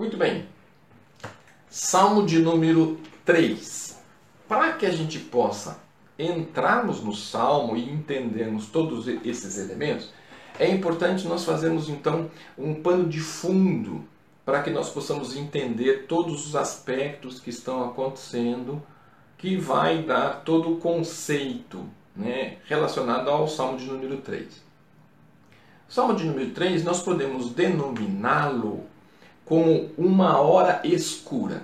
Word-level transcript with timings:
Muito 0.00 0.16
bem. 0.16 0.46
Salmo 1.68 2.24
de 2.24 2.38
número 2.38 2.98
3. 3.22 4.02
Para 4.48 4.72
que 4.72 4.86
a 4.86 4.90
gente 4.90 5.18
possa 5.18 5.78
entrarmos 6.18 7.04
no 7.04 7.14
salmo 7.14 7.76
e 7.76 7.84
entendermos 7.90 8.68
todos 8.68 9.06
esses 9.06 9.58
elementos, 9.58 10.10
é 10.58 10.66
importante 10.70 11.28
nós 11.28 11.44
fazermos 11.44 11.90
então 11.90 12.30
um 12.56 12.76
pano 12.76 13.10
de 13.10 13.20
fundo 13.20 14.02
para 14.42 14.62
que 14.62 14.70
nós 14.70 14.88
possamos 14.88 15.36
entender 15.36 16.06
todos 16.08 16.46
os 16.46 16.56
aspectos 16.56 17.38
que 17.38 17.50
estão 17.50 17.84
acontecendo, 17.84 18.82
que 19.36 19.58
vai 19.58 20.02
dar 20.02 20.44
todo 20.44 20.72
o 20.72 20.76
conceito 20.78 21.84
né, 22.16 22.56
relacionado 22.64 23.28
ao 23.28 23.46
Salmo 23.46 23.76
de 23.76 23.84
número 23.84 24.16
3. 24.16 24.46
O 25.86 25.92
Salmo 25.92 26.14
de 26.14 26.24
número 26.24 26.52
3 26.52 26.84
nós 26.84 27.02
podemos 27.02 27.52
denominá-lo 27.52 28.88
como 29.50 29.90
uma 29.98 30.38
hora 30.38 30.80
escura. 30.84 31.60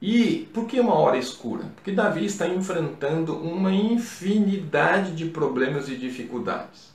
E 0.00 0.48
por 0.54 0.66
que 0.66 0.78
uma 0.78 0.94
hora 0.94 1.18
escura? 1.18 1.64
Porque 1.74 1.90
Davi 1.90 2.24
está 2.24 2.46
enfrentando 2.46 3.34
uma 3.36 3.72
infinidade 3.72 5.10
de 5.16 5.24
problemas 5.24 5.88
e 5.88 5.96
dificuldades. 5.96 6.92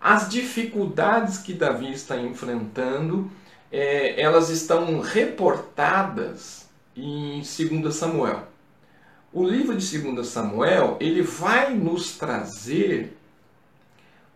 As 0.00 0.28
dificuldades 0.28 1.38
que 1.38 1.52
Davi 1.52 1.92
está 1.92 2.16
enfrentando, 2.16 3.30
é, 3.70 4.20
elas 4.20 4.50
estão 4.50 4.98
reportadas 4.98 6.68
em 6.96 7.40
2 7.80 7.94
Samuel. 7.94 8.48
O 9.32 9.46
livro 9.46 9.76
de 9.76 9.98
2 9.98 10.26
Samuel, 10.26 10.96
ele 10.98 11.22
vai 11.22 11.72
nos 11.72 12.18
trazer 12.18 13.15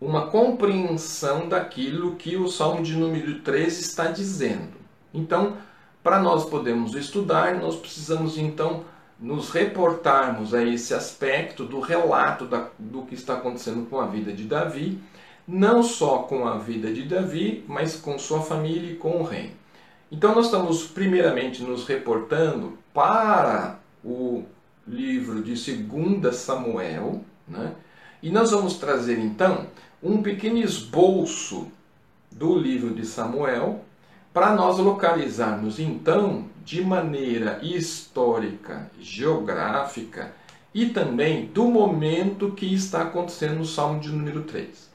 uma 0.01 0.25
compreensão 0.25 1.47
daquilo 1.47 2.15
que 2.15 2.35
o 2.35 2.47
Salmo 2.47 2.81
de 2.81 2.95
número 2.95 3.39
13 3.41 3.81
está 3.81 4.07
dizendo. 4.07 4.73
Então, 5.13 5.57
para 6.01 6.19
nós 6.19 6.43
podermos 6.45 6.95
estudar, 6.95 7.53
nós 7.59 7.75
precisamos 7.75 8.35
então 8.35 8.83
nos 9.19 9.51
reportarmos 9.51 10.55
a 10.55 10.63
esse 10.63 10.95
aspecto 10.95 11.63
do 11.63 11.79
relato 11.79 12.45
da, 12.45 12.69
do 12.79 13.03
que 13.03 13.13
está 13.13 13.35
acontecendo 13.35 13.87
com 13.87 13.99
a 13.99 14.07
vida 14.07 14.33
de 14.33 14.45
Davi, 14.45 14.97
não 15.47 15.83
só 15.83 16.19
com 16.19 16.47
a 16.47 16.57
vida 16.57 16.91
de 16.91 17.03
Davi, 17.03 17.63
mas 17.67 17.95
com 17.95 18.17
sua 18.17 18.41
família 18.41 18.93
e 18.93 18.95
com 18.95 19.21
o 19.21 19.23
reino. 19.23 19.53
Então 20.11 20.33
nós 20.33 20.45
estamos 20.45 20.87
primeiramente 20.87 21.61
nos 21.61 21.85
reportando 21.85 22.79
para 22.91 23.77
o 24.03 24.43
livro 24.87 25.43
de 25.43 25.53
2 25.53 26.35
Samuel, 26.35 27.21
né? 27.47 27.75
e 28.23 28.31
nós 28.31 28.49
vamos 28.49 28.73
trazer 28.75 29.19
então 29.19 29.67
um 30.01 30.21
pequeno 30.21 30.57
esboço 30.57 31.71
do 32.31 32.57
livro 32.57 32.93
de 32.93 33.05
Samuel 33.05 33.83
para 34.33 34.55
nós 34.55 34.77
localizarmos 34.77 35.79
então 35.79 36.45
de 36.63 36.81
maneira 36.81 37.59
histórica, 37.61 38.89
geográfica 38.99 40.33
e 40.73 40.87
também 40.87 41.47
do 41.47 41.65
momento 41.65 42.51
que 42.51 42.73
está 42.73 43.01
acontecendo 43.01 43.55
no 43.55 43.65
Salmo 43.65 43.99
de 43.99 44.09
número 44.09 44.43
3. 44.43 44.89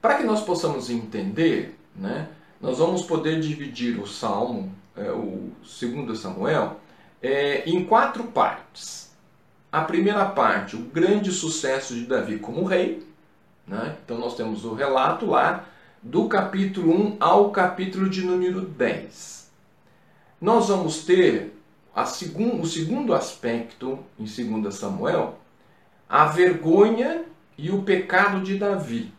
Para 0.00 0.14
que 0.14 0.22
nós 0.22 0.42
possamos 0.42 0.90
entender, 0.90 1.76
né, 1.94 2.28
nós 2.60 2.78
vamos 2.78 3.02
poder 3.02 3.40
dividir 3.40 3.98
o 3.98 4.06
Salmo, 4.06 4.72
é, 4.96 5.10
o 5.10 5.50
2 5.62 6.18
Samuel, 6.18 6.80
é, 7.20 7.68
em 7.68 7.84
quatro 7.84 8.24
partes. 8.24 9.10
A 9.70 9.82
primeira 9.82 10.24
parte, 10.24 10.76
o 10.76 10.80
grande 10.80 11.30
sucesso 11.32 11.94
de 11.94 12.06
Davi 12.06 12.38
como 12.38 12.64
rei. 12.64 13.06
Né? 13.68 13.96
Então 14.02 14.18
nós 14.18 14.34
temos 14.34 14.64
o 14.64 14.72
relato 14.72 15.26
lá 15.26 15.66
do 16.02 16.26
capítulo 16.26 16.90
1 16.90 17.16
ao 17.20 17.50
capítulo 17.50 18.08
de 18.08 18.22
número 18.22 18.62
10. 18.62 19.50
Nós 20.40 20.68
vamos 20.68 21.04
ter 21.04 21.54
segun, 22.06 22.60
o 22.60 22.66
segundo 22.66 23.12
aspecto 23.12 23.98
em 24.18 24.24
2 24.24 24.74
Samuel, 24.74 25.38
a 26.08 26.26
vergonha 26.26 27.24
e 27.58 27.70
o 27.70 27.82
pecado 27.82 28.40
de 28.40 28.56
Davi, 28.56 29.12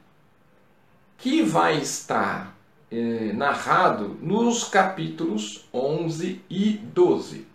que 1.17 1.43
vai 1.43 1.77
estar 1.77 2.57
eh, 2.89 3.31
narrado 3.33 4.17
nos 4.21 4.63
capítulos 4.63 5.67
11 5.73 6.41
e 6.49 6.71
12. 6.71 7.45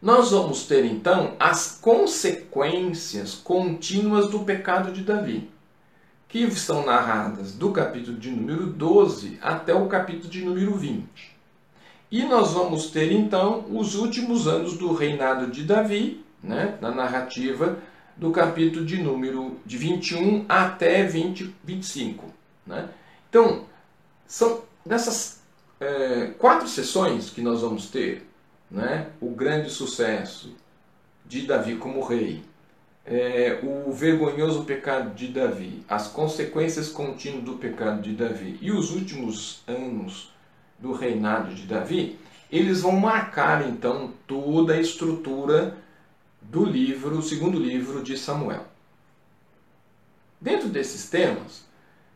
Nós 0.00 0.30
vamos 0.30 0.66
ter 0.66 0.84
então 0.84 1.34
as 1.40 1.78
consequências 1.80 3.34
contínuas 3.34 4.30
do 4.30 4.40
pecado 4.40 4.92
de 4.92 5.02
Davi 5.02 5.55
que 6.44 6.50
são 6.60 6.84
narradas 6.84 7.52
do 7.52 7.72
capítulo 7.72 8.18
de 8.18 8.30
número 8.30 8.66
12 8.66 9.38
até 9.40 9.72
o 9.72 9.86
capítulo 9.86 10.28
de 10.28 10.44
número 10.44 10.74
20. 10.74 11.06
E 12.10 12.24
nós 12.24 12.52
vamos 12.52 12.90
ter 12.90 13.10
então 13.10 13.64
os 13.70 13.94
últimos 13.94 14.46
anos 14.46 14.76
do 14.76 14.92
reinado 14.92 15.50
de 15.50 15.64
Davi, 15.64 16.22
né, 16.42 16.76
na 16.80 16.90
narrativa 16.90 17.78
do 18.16 18.30
capítulo 18.30 18.84
de 18.84 19.02
número 19.02 19.58
de 19.64 19.78
21 19.78 20.44
até 20.46 21.04
20, 21.04 21.54
25. 21.64 22.26
Né? 22.66 22.88
Então, 23.30 23.64
são 24.26 24.62
nessas 24.84 25.42
é, 25.80 26.32
quatro 26.38 26.68
sessões 26.68 27.30
que 27.30 27.40
nós 27.40 27.62
vamos 27.62 27.88
ter 27.88 28.28
né, 28.70 29.08
o 29.20 29.30
grande 29.30 29.70
sucesso 29.70 30.54
de 31.24 31.46
Davi 31.46 31.76
como 31.76 32.04
rei, 32.04 32.42
é, 33.06 33.60
o 33.62 33.92
vergonhoso 33.92 34.64
pecado 34.64 35.14
de 35.14 35.28
Davi, 35.28 35.84
as 35.88 36.08
consequências 36.08 36.88
contínuas 36.88 37.44
do 37.44 37.54
pecado 37.54 38.02
de 38.02 38.12
Davi 38.12 38.58
e 38.60 38.72
os 38.72 38.90
últimos 38.90 39.62
anos 39.66 40.32
do 40.78 40.92
reinado 40.92 41.54
de 41.54 41.62
Davi, 41.62 42.18
eles 42.50 42.80
vão 42.82 42.92
marcar 42.92 43.66
então 43.68 44.12
toda 44.26 44.74
a 44.74 44.80
estrutura 44.80 45.76
do 46.42 46.64
livro, 46.64 47.18
o 47.18 47.22
segundo 47.22 47.58
livro 47.58 48.02
de 48.02 48.16
Samuel. 48.16 48.66
Dentro 50.40 50.68
desses 50.68 51.08
temas, 51.08 51.64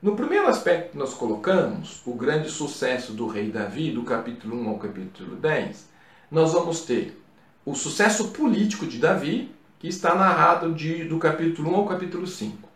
no 0.03 0.17
primeiro 0.17 0.47
aspecto 0.47 0.93
que 0.93 0.99
nós 0.99 1.15
colocamos, 1.15 2.03
o 2.05 2.15
grande 2.15 2.51
sucesso 2.51 3.13
do 3.13 3.27
rei 3.27 3.51
Davi, 3.51 3.91
do 3.91 4.03
capítulo 4.03 4.57
1 4.61 4.69
ao 4.69 4.79
capítulo 4.79 5.37
10, 5.37 5.89
nós 6.31 6.53
vamos 6.53 6.83
ter 6.83 7.21
o 7.65 7.75
sucesso 7.75 8.29
político 8.29 8.87
de 8.87 8.99
Davi, 8.99 9.55
que 9.81 9.89
está 9.89 10.15
narrado 10.15 10.75
de, 10.75 11.05
do 11.05 11.19
capítulo 11.19 11.73
1 11.73 11.75
ao 11.75 11.87
capítulo 11.87 12.27
5. 12.27 12.69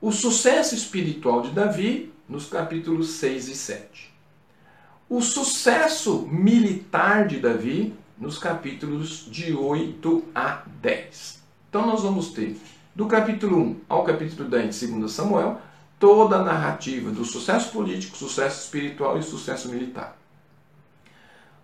O 0.00 0.12
sucesso 0.12 0.72
espiritual 0.72 1.42
de 1.42 1.50
Davi, 1.50 2.12
nos 2.28 2.46
capítulos 2.46 3.10
6 3.14 3.48
e 3.48 3.56
7. 3.56 4.14
O 5.10 5.20
sucesso 5.20 6.26
militar 6.30 7.26
de 7.26 7.40
Davi, 7.40 7.92
nos 8.16 8.38
capítulos 8.38 9.26
de 9.28 9.52
8 9.52 10.24
a 10.32 10.62
10. 10.80 11.42
Então 11.68 11.84
nós 11.84 12.02
vamos 12.02 12.28
ter, 12.28 12.56
do 12.94 13.06
capítulo 13.06 13.58
1 13.58 13.80
ao 13.88 14.04
capítulo 14.04 14.48
10 14.48 14.78
de 14.78 14.86
2 14.86 15.10
Samuel, 15.10 15.60
toda 15.98 16.36
a 16.36 16.44
narrativa 16.44 17.10
do 17.10 17.24
sucesso 17.24 17.72
político, 17.72 18.16
sucesso 18.16 18.62
espiritual 18.62 19.18
e 19.18 19.24
sucesso 19.24 19.68
militar. 19.68 20.16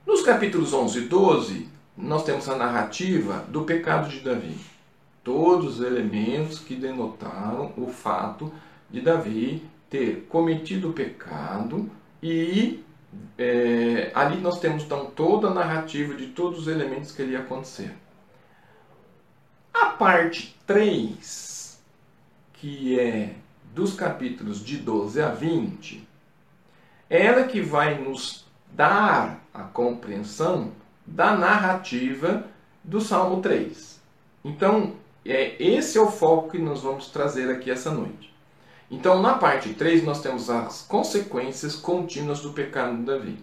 Nos 0.05 0.23
capítulos 0.23 0.73
11 0.75 0.99
e 0.99 1.03
12, 1.03 1.78
nós 1.99 2.23
temos 2.23 2.49
a 2.49 2.57
narrativa 2.57 3.45
do 3.49 3.65
pecado 3.65 4.09
de 4.09 4.21
Davi. 4.21 4.57
Todos 5.25 5.81
os 5.81 5.87
elementos 5.87 6.61
que 6.61 6.77
denotaram 6.77 7.73
o 7.77 7.89
fato 7.89 8.53
de 8.89 9.01
Davi 9.01 9.69
ter 9.91 10.27
cometido 10.29 10.91
o 10.91 10.93
pecado 10.93 11.91
e 12.23 12.85
é, 13.37 14.13
ali 14.15 14.41
nós 14.41 14.61
temos 14.61 14.85
então 14.85 15.07
toda 15.07 15.49
a 15.49 15.55
narrativa 15.55 16.15
de 16.15 16.29
todos 16.29 16.61
os 16.61 16.69
elementos 16.69 17.11
que 17.11 17.21
ali 17.21 17.33
ia 17.33 17.41
acontecer. 17.41 17.95
A 19.75 19.87
parte 19.87 20.57
3, 20.67 21.83
que 22.53 22.99
é 22.99 23.35
dos 23.75 23.95
capítulos 23.95 24.65
de 24.65 24.77
12 24.77 25.21
a 25.21 25.31
20, 25.31 26.07
é 27.11 27.27
ela 27.27 27.45
que 27.45 27.61
vai 27.61 27.99
nos 27.99 28.47
dar 28.73 29.41
a 29.53 29.63
compreensão 29.63 30.73
da 31.09 31.37
narrativa 31.37 32.45
do 32.85 33.01
Salmo 33.01 33.41
3. 33.41 34.01
Então, 34.45 34.95
é, 35.25 35.63
esse 35.63 35.99
é 35.99 36.01
o 36.01 36.11
foco 36.11 36.51
que 36.51 36.59
nós 36.59 36.83
vamos 36.83 37.09
trazer 37.09 37.51
aqui 37.51 37.71
essa 37.71 37.91
noite. 37.91 38.35
Então, 38.91 39.21
na 39.21 39.35
parte 39.35 39.75
3, 39.75 40.05
nós 40.05 40.23
temos 40.23 40.49
as 40.49 40.83
consequências 40.83 41.75
contínuas 41.75 42.41
do 42.41 42.53
pecado 42.53 42.97
de 42.97 43.03
Davi. 43.03 43.39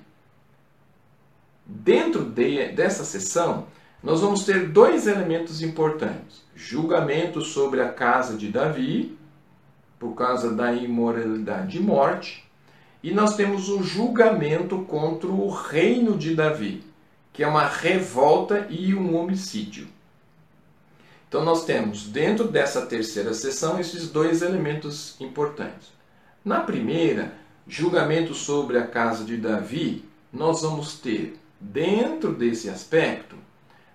Dentro 1.65 2.23
de, 2.23 2.69
dessa 2.69 3.03
sessão, 3.03 3.67
nós 4.01 4.21
vamos 4.21 4.45
ter 4.45 4.69
dois 4.69 5.07
elementos 5.07 5.61
importantes: 5.61 6.43
julgamento 6.55 7.41
sobre 7.41 7.81
a 7.81 7.89
casa 7.89 8.37
de 8.37 8.49
Davi, 8.49 9.17
por 9.99 10.13
causa 10.13 10.53
da 10.53 10.71
imoralidade 10.71 11.77
e 11.77 11.81
morte, 11.81 12.45
e 13.03 13.11
nós 13.11 13.35
temos 13.35 13.69
o 13.69 13.83
julgamento 13.83 14.79
contra 14.83 15.27
o 15.27 15.49
reino 15.49 16.17
de 16.17 16.35
Davi, 16.35 16.83
que 17.35 17.43
é 17.43 17.47
uma 17.47 17.67
revolta 17.67 18.65
e 18.69 18.95
um 18.95 19.17
homicídio. 19.17 19.87
Então 21.27 21.43
nós 21.43 21.65
temos 21.65 22.07
dentro 22.07 22.47
dessa 22.47 22.85
terceira 22.85 23.33
sessão 23.33 23.77
esses 23.77 24.09
dois 24.09 24.41
elementos 24.41 25.19
importantes. 25.19 25.89
Na 26.45 26.61
primeira, 26.61 27.33
julgamento 27.67 28.33
sobre 28.33 28.77
a 28.77 28.87
casa 28.87 29.25
de 29.25 29.35
Davi, 29.35 30.05
nós 30.31 30.61
vamos 30.61 30.97
ter, 30.97 31.37
dentro 31.59 32.31
desse 32.31 32.69
aspecto, 32.69 33.35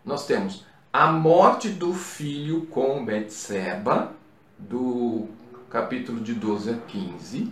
nós 0.04 0.26
temos 0.26 0.66
a 0.92 1.10
morte 1.10 1.70
do 1.70 1.94
filho 1.94 2.66
com 2.66 3.04
Betseba, 3.04 4.12
do 4.58 5.28
capítulo 5.70 6.20
de 6.20 6.34
12 6.34 6.70
a 6.70 6.74
15. 6.74 7.50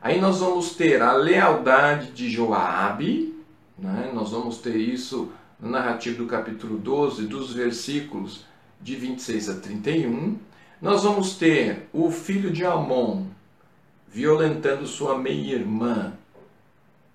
Aí 0.00 0.20
nós 0.20 0.38
vamos 0.38 0.76
ter 0.76 1.02
a 1.02 1.12
lealdade 1.12 2.12
de 2.12 2.30
Joabe, 2.30 3.33
né? 3.78 4.10
nós 4.14 4.30
vamos 4.30 4.58
ter 4.58 4.76
isso 4.76 5.32
no 5.58 5.70
narrativo 5.70 6.18
do 6.18 6.26
capítulo 6.26 6.78
12, 6.78 7.26
dos 7.26 7.52
versículos 7.52 8.44
de 8.80 8.96
26 8.96 9.48
a 9.48 9.54
31. 9.60 10.38
Nós 10.80 11.04
vamos 11.04 11.36
ter 11.36 11.88
o 11.92 12.10
filho 12.10 12.50
de 12.50 12.64
Amon 12.64 13.26
violentando 14.08 14.86
sua 14.86 15.18
meia-irmã 15.18 16.12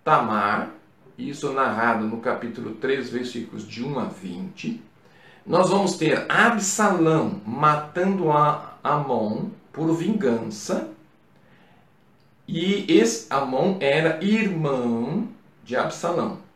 Tamar, 0.04 0.72
isso 1.18 1.54
narrado 1.54 2.06
no 2.06 2.20
capítulo 2.20 2.76
3, 2.76 3.10
versículos 3.10 3.68
de 3.68 3.84
1 3.84 4.00
a 4.00 4.06
20. 4.06 4.82
Nós 5.46 5.70
vamos 5.70 5.98
ter 5.98 6.26
Absalão 6.30 7.42
matando 7.46 8.32
a 8.32 8.78
Amon 8.84 9.50
por 9.72 9.94
vingança. 9.94 10.90
E 12.48 12.86
esse 12.92 13.28
Amon 13.30 13.78
era 13.80 14.24
irmão 14.24 15.28
de 15.64 15.76
Absalão. 15.76 16.49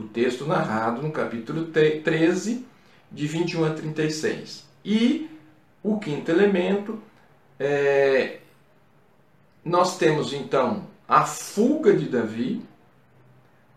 O 0.00 0.04
texto 0.04 0.46
narrado 0.46 1.02
no 1.02 1.12
capítulo 1.12 1.66
13, 1.66 2.66
de 3.12 3.26
21 3.26 3.64
a 3.66 3.70
36. 3.74 4.66
E 4.82 5.28
o 5.82 5.98
quinto 5.98 6.30
elemento, 6.30 6.98
é, 7.58 8.38
nós 9.62 9.98
temos 9.98 10.32
então 10.32 10.86
a 11.06 11.26
fuga 11.26 11.94
de 11.94 12.08
Davi, 12.08 12.62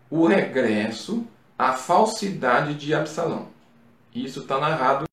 o 0.08 0.26
regresso, 0.26 1.26
a 1.58 1.74
falsidade 1.74 2.72
de 2.72 2.94
Absalão. 2.94 3.48
Isso 4.14 4.40
está 4.40 4.58
narrado 4.58 5.04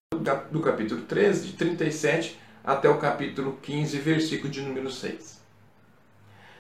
do 0.50 0.62
capítulo 0.62 1.02
13, 1.02 1.48
de 1.48 1.54
37 1.58 2.40
até 2.64 2.88
o 2.88 3.00
capítulo 3.00 3.60
15, 3.62 3.98
versículo 4.00 4.50
de 4.50 4.62
número 4.62 4.90
6. 4.90 5.42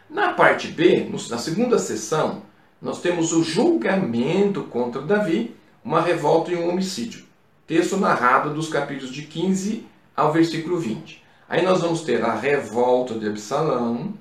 Na 0.09 0.33
parte 0.33 0.67
B, 0.67 1.09
na 1.29 1.37
segunda 1.37 1.79
sessão, 1.79 2.50
nós 2.81 2.99
temos 2.99 3.31
o 3.31 3.43
julgamento 3.43 4.63
contra 4.63 5.01
Davi, 5.01 5.55
uma 5.83 6.01
revolta 6.01 6.51
e 6.51 6.55
um 6.55 6.69
homicídio. 6.69 7.25
Texto 7.67 7.97
narrado 7.97 8.53
dos 8.53 8.69
capítulos 8.69 9.13
de 9.13 9.21
15 9.23 9.85
ao 10.15 10.31
versículo 10.31 10.77
20. 10.77 11.23
Aí 11.47 11.61
nós 11.63 11.81
vamos 11.81 12.01
ter 12.01 12.23
a 12.23 12.33
revolta 12.33 13.13
de 13.19 13.27
Absalão, 13.27 14.13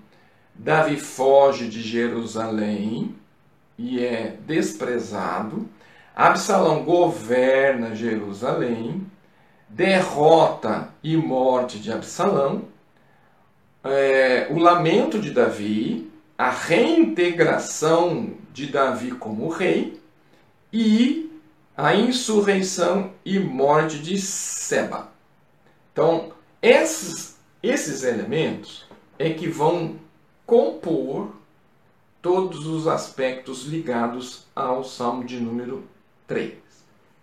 Davi 0.54 0.96
foge 0.96 1.68
de 1.68 1.80
Jerusalém 1.80 3.14
e 3.78 4.04
é 4.04 4.36
desprezado, 4.46 5.66
Absalão 6.14 6.84
governa 6.84 7.94
Jerusalém, 7.94 9.06
derrota 9.68 10.90
e 11.02 11.16
morte 11.16 11.78
de 11.78 11.90
Absalão, 11.90 12.64
é, 13.82 14.48
o 14.50 14.58
lamento 14.58 15.18
de 15.18 15.30
Davi, 15.30 16.10
a 16.40 16.48
reintegração 16.48 18.32
de 18.50 18.68
Davi 18.68 19.10
como 19.10 19.50
rei 19.50 20.00
e 20.72 21.30
a 21.76 21.94
insurreição 21.94 23.12
e 23.22 23.38
morte 23.38 23.98
de 23.98 24.16
Seba. 24.16 25.12
Então, 25.92 26.32
esses, 26.62 27.36
esses 27.62 28.04
elementos 28.04 28.86
é 29.18 29.34
que 29.34 29.48
vão 29.48 29.96
compor 30.46 31.30
todos 32.22 32.66
os 32.66 32.88
aspectos 32.88 33.66
ligados 33.66 34.46
ao 34.56 34.82
Salmo 34.82 35.24
de 35.24 35.38
número 35.38 35.84
3. 36.26 36.54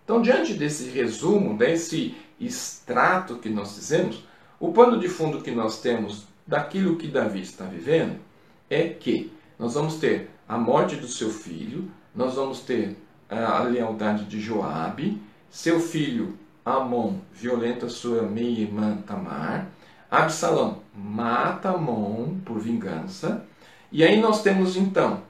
Então, 0.04 0.22
diante 0.22 0.54
desse 0.54 0.90
resumo, 0.90 1.58
desse 1.58 2.14
extrato 2.40 3.34
que 3.34 3.48
nós 3.48 3.74
fizemos, 3.74 4.22
o 4.60 4.72
pano 4.72 4.96
de 4.96 5.08
fundo 5.08 5.42
que 5.42 5.50
nós 5.50 5.80
temos 5.80 6.24
daquilo 6.46 6.94
que 6.94 7.08
Davi 7.08 7.40
está 7.40 7.64
vivendo 7.64 8.27
é 8.70 8.88
que 8.88 9.32
nós 9.58 9.74
vamos 9.74 9.96
ter 9.96 10.30
a 10.48 10.56
morte 10.56 10.96
do 10.96 11.08
seu 11.08 11.30
filho, 11.30 11.90
nós 12.14 12.34
vamos 12.34 12.60
ter 12.60 12.96
a 13.28 13.62
lealdade 13.62 14.24
de 14.24 14.40
Joabe, 14.40 15.20
seu 15.50 15.80
filho 15.80 16.38
Amon 16.64 17.18
violenta 17.32 17.88
sua 17.88 18.22
meia-irmã 18.22 18.98
Tamar, 19.06 19.66
Absalão 20.10 20.82
mata 20.94 21.70
Amon 21.70 22.38
por 22.44 22.58
vingança, 22.58 23.44
e 23.90 24.04
aí 24.04 24.20
nós 24.20 24.42
temos 24.42 24.76
então, 24.76 25.22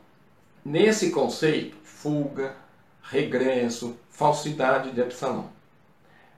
nesse 0.64 1.10
conceito, 1.10 1.76
fuga, 1.84 2.54
regresso, 3.02 3.96
falsidade 4.10 4.92
de 4.92 5.00
Absalão. 5.00 5.46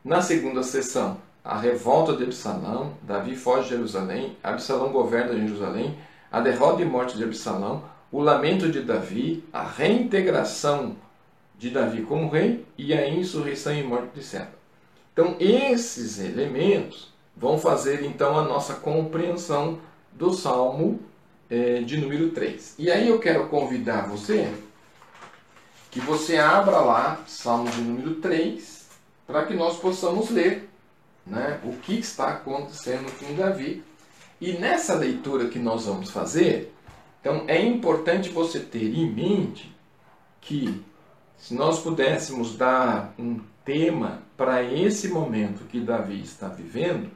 Na 0.04 0.20
segunda 0.22 0.62
sessão, 0.62 1.18
a 1.44 1.58
revolta 1.58 2.16
de 2.16 2.24
Absalão, 2.24 2.94
Davi 3.02 3.34
foge 3.34 3.64
de 3.64 3.70
Jerusalém, 3.70 4.36
Absalão 4.42 4.92
governa 4.92 5.38
Jerusalém, 5.38 5.96
a 6.30 6.40
derrota 6.40 6.82
e 6.82 6.84
morte 6.84 7.16
de 7.16 7.24
Absalão, 7.24 7.84
o 8.10 8.20
lamento 8.20 8.68
de 8.68 8.82
Davi, 8.82 9.44
a 9.52 9.62
reintegração 9.62 10.96
de 11.58 11.70
Davi 11.70 12.02
como 12.02 12.30
rei 12.30 12.64
e 12.76 12.92
a 12.92 13.08
insurreição 13.08 13.74
e 13.74 13.82
morte 13.82 14.14
de 14.14 14.22
Seba. 14.22 14.52
Então, 15.12 15.36
esses 15.38 16.18
elementos 16.18 17.12
vão 17.36 17.58
fazer 17.58 18.04
então 18.04 18.38
a 18.38 18.44
nossa 18.44 18.74
compreensão 18.74 19.78
do 20.12 20.32
Salmo 20.32 21.00
eh, 21.50 21.80
de 21.80 21.96
número 21.98 22.30
3. 22.30 22.76
E 22.78 22.90
aí 22.90 23.08
eu 23.08 23.18
quero 23.18 23.48
convidar 23.48 24.08
você 24.08 24.52
que 25.90 26.00
você 26.00 26.38
abra 26.38 26.78
lá 26.78 27.20
Salmo 27.26 27.68
de 27.68 27.80
número 27.80 28.16
3 28.16 28.88
para 29.26 29.44
que 29.44 29.54
nós 29.54 29.78
possamos 29.78 30.30
ler 30.30 30.68
né, 31.26 31.60
o 31.64 31.72
que 31.72 31.98
está 31.98 32.28
acontecendo 32.28 33.10
com 33.18 33.34
Davi. 33.34 33.82
E 34.40 34.52
nessa 34.54 34.94
leitura 34.94 35.48
que 35.48 35.58
nós 35.58 35.84
vamos 35.84 36.10
fazer, 36.10 36.72
então 37.20 37.44
é 37.46 37.60
importante 37.60 38.30
você 38.30 38.60
ter 38.60 38.94
em 38.94 39.10
mente 39.10 39.76
que 40.40 40.82
se 41.36 41.54
nós 41.54 41.80
pudéssemos 41.80 42.56
dar 42.56 43.14
um 43.18 43.40
tema 43.64 44.22
para 44.36 44.62
esse 44.62 45.08
momento 45.08 45.64
que 45.64 45.80
Davi 45.80 46.20
está 46.20 46.48
vivendo, 46.48 47.10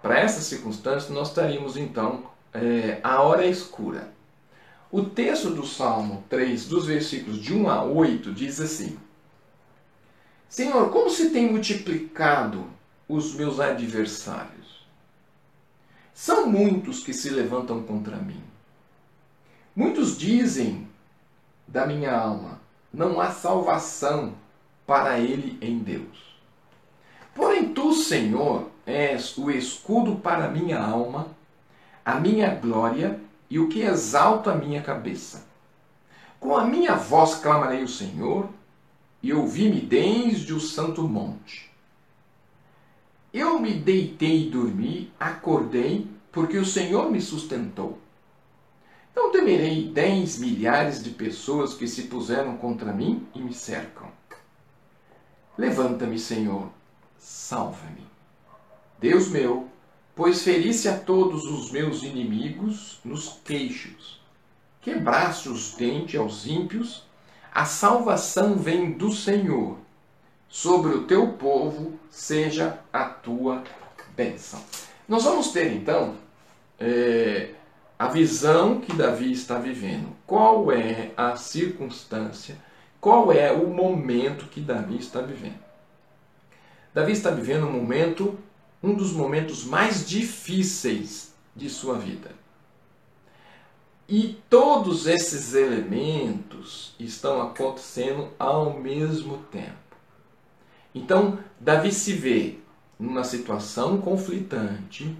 para 0.00 0.20
essa 0.20 0.40
circunstância, 0.40 1.12
nós 1.12 1.28
estaríamos 1.28 1.76
então 1.76 2.30
é, 2.54 3.00
a 3.02 3.22
hora 3.22 3.44
escura. 3.44 4.12
O 4.90 5.02
texto 5.02 5.50
do 5.50 5.66
Salmo 5.66 6.22
3, 6.28 6.66
dos 6.66 6.86
versículos 6.86 7.40
de 7.40 7.52
1 7.52 7.68
a 7.68 7.82
8, 7.82 8.32
diz 8.32 8.60
assim: 8.60 8.96
Senhor, 10.48 10.90
como 10.90 11.10
se 11.10 11.30
tem 11.30 11.50
multiplicado 11.50 12.64
os 13.08 13.34
meus 13.34 13.58
adversários? 13.58 14.55
São 16.16 16.46
muitos 16.46 17.04
que 17.04 17.12
se 17.12 17.28
levantam 17.28 17.82
contra 17.82 18.16
mim. 18.16 18.42
Muitos 19.76 20.16
dizem 20.16 20.88
da 21.68 21.84
minha 21.84 22.16
alma: 22.16 22.58
não 22.90 23.20
há 23.20 23.30
salvação 23.30 24.32
para 24.86 25.20
ele 25.20 25.58
em 25.60 25.78
Deus. 25.78 26.40
Porém, 27.34 27.74
tu, 27.74 27.92
Senhor, 27.92 28.70
és 28.86 29.36
o 29.36 29.50
escudo 29.50 30.16
para 30.16 30.48
minha 30.48 30.80
alma, 30.80 31.28
a 32.02 32.14
minha 32.14 32.48
glória 32.54 33.20
e 33.50 33.58
o 33.58 33.68
que 33.68 33.82
exalta 33.82 34.52
a 34.52 34.56
minha 34.56 34.80
cabeça. 34.80 35.44
Com 36.40 36.56
a 36.56 36.64
minha 36.64 36.94
voz 36.94 37.34
clamarei 37.34 37.82
o 37.82 37.88
Senhor 37.88 38.48
e 39.22 39.34
ouvi-me 39.34 39.82
desde 39.82 40.54
o 40.54 40.60
santo 40.60 41.06
monte. 41.06 41.70
Eu 43.36 43.58
me 43.58 43.74
deitei 43.74 44.46
e 44.46 44.50
dormi, 44.50 45.12
acordei, 45.20 46.08
porque 46.32 46.56
o 46.56 46.64
Senhor 46.64 47.10
me 47.10 47.20
sustentou. 47.20 47.98
Não 49.14 49.30
temerei 49.30 49.90
dez 49.90 50.38
milhares 50.38 51.04
de 51.04 51.10
pessoas 51.10 51.74
que 51.74 51.86
se 51.86 52.04
puseram 52.04 52.56
contra 52.56 52.94
mim 52.94 53.28
e 53.34 53.42
me 53.42 53.52
cercam. 53.52 54.10
Levanta-me, 55.58 56.18
Senhor, 56.18 56.70
salva-me. 57.18 58.06
Deus 58.98 59.28
meu, 59.28 59.68
pois 60.14 60.42
ferisse 60.42 60.88
a 60.88 60.98
todos 60.98 61.44
os 61.44 61.70
meus 61.70 62.02
inimigos 62.02 63.00
nos 63.04 63.38
queixos. 63.44 64.18
Quebraste 64.80 65.50
os 65.50 65.74
dentes 65.74 66.18
aos 66.18 66.46
ímpios 66.46 67.04
a 67.52 67.66
salvação 67.66 68.56
vem 68.56 68.92
do 68.92 69.10
Senhor. 69.10 69.78
Sobre 70.56 70.94
o 70.94 71.04
teu 71.04 71.34
povo 71.34 72.00
seja 72.10 72.78
a 72.90 73.04
tua 73.04 73.62
bênção. 74.16 74.58
Nós 75.06 75.24
vamos 75.24 75.52
ter 75.52 75.70
então 75.70 76.14
é, 76.80 77.50
a 77.98 78.08
visão 78.08 78.80
que 78.80 78.94
Davi 78.94 79.30
está 79.30 79.58
vivendo. 79.58 80.16
Qual 80.26 80.72
é 80.72 81.10
a 81.14 81.36
circunstância? 81.36 82.56
Qual 82.98 83.30
é 83.30 83.52
o 83.52 83.66
momento 83.68 84.46
que 84.46 84.62
Davi 84.62 84.96
está 84.96 85.20
vivendo? 85.20 85.62
Davi 86.94 87.12
está 87.12 87.30
vivendo 87.30 87.66
um 87.66 87.72
momento, 87.72 88.38
um 88.82 88.94
dos 88.94 89.12
momentos 89.12 89.62
mais 89.62 90.08
difíceis 90.08 91.34
de 91.54 91.68
sua 91.68 91.98
vida. 91.98 92.30
E 94.08 94.40
todos 94.48 95.06
esses 95.06 95.52
elementos 95.52 96.94
estão 96.98 97.42
acontecendo 97.42 98.30
ao 98.38 98.80
mesmo 98.80 99.36
tempo. 99.52 99.85
Então, 100.96 101.38
Davi 101.60 101.92
se 101.92 102.14
vê 102.14 102.54
numa 102.98 103.22
situação 103.22 103.98
conflitante, 104.00 105.14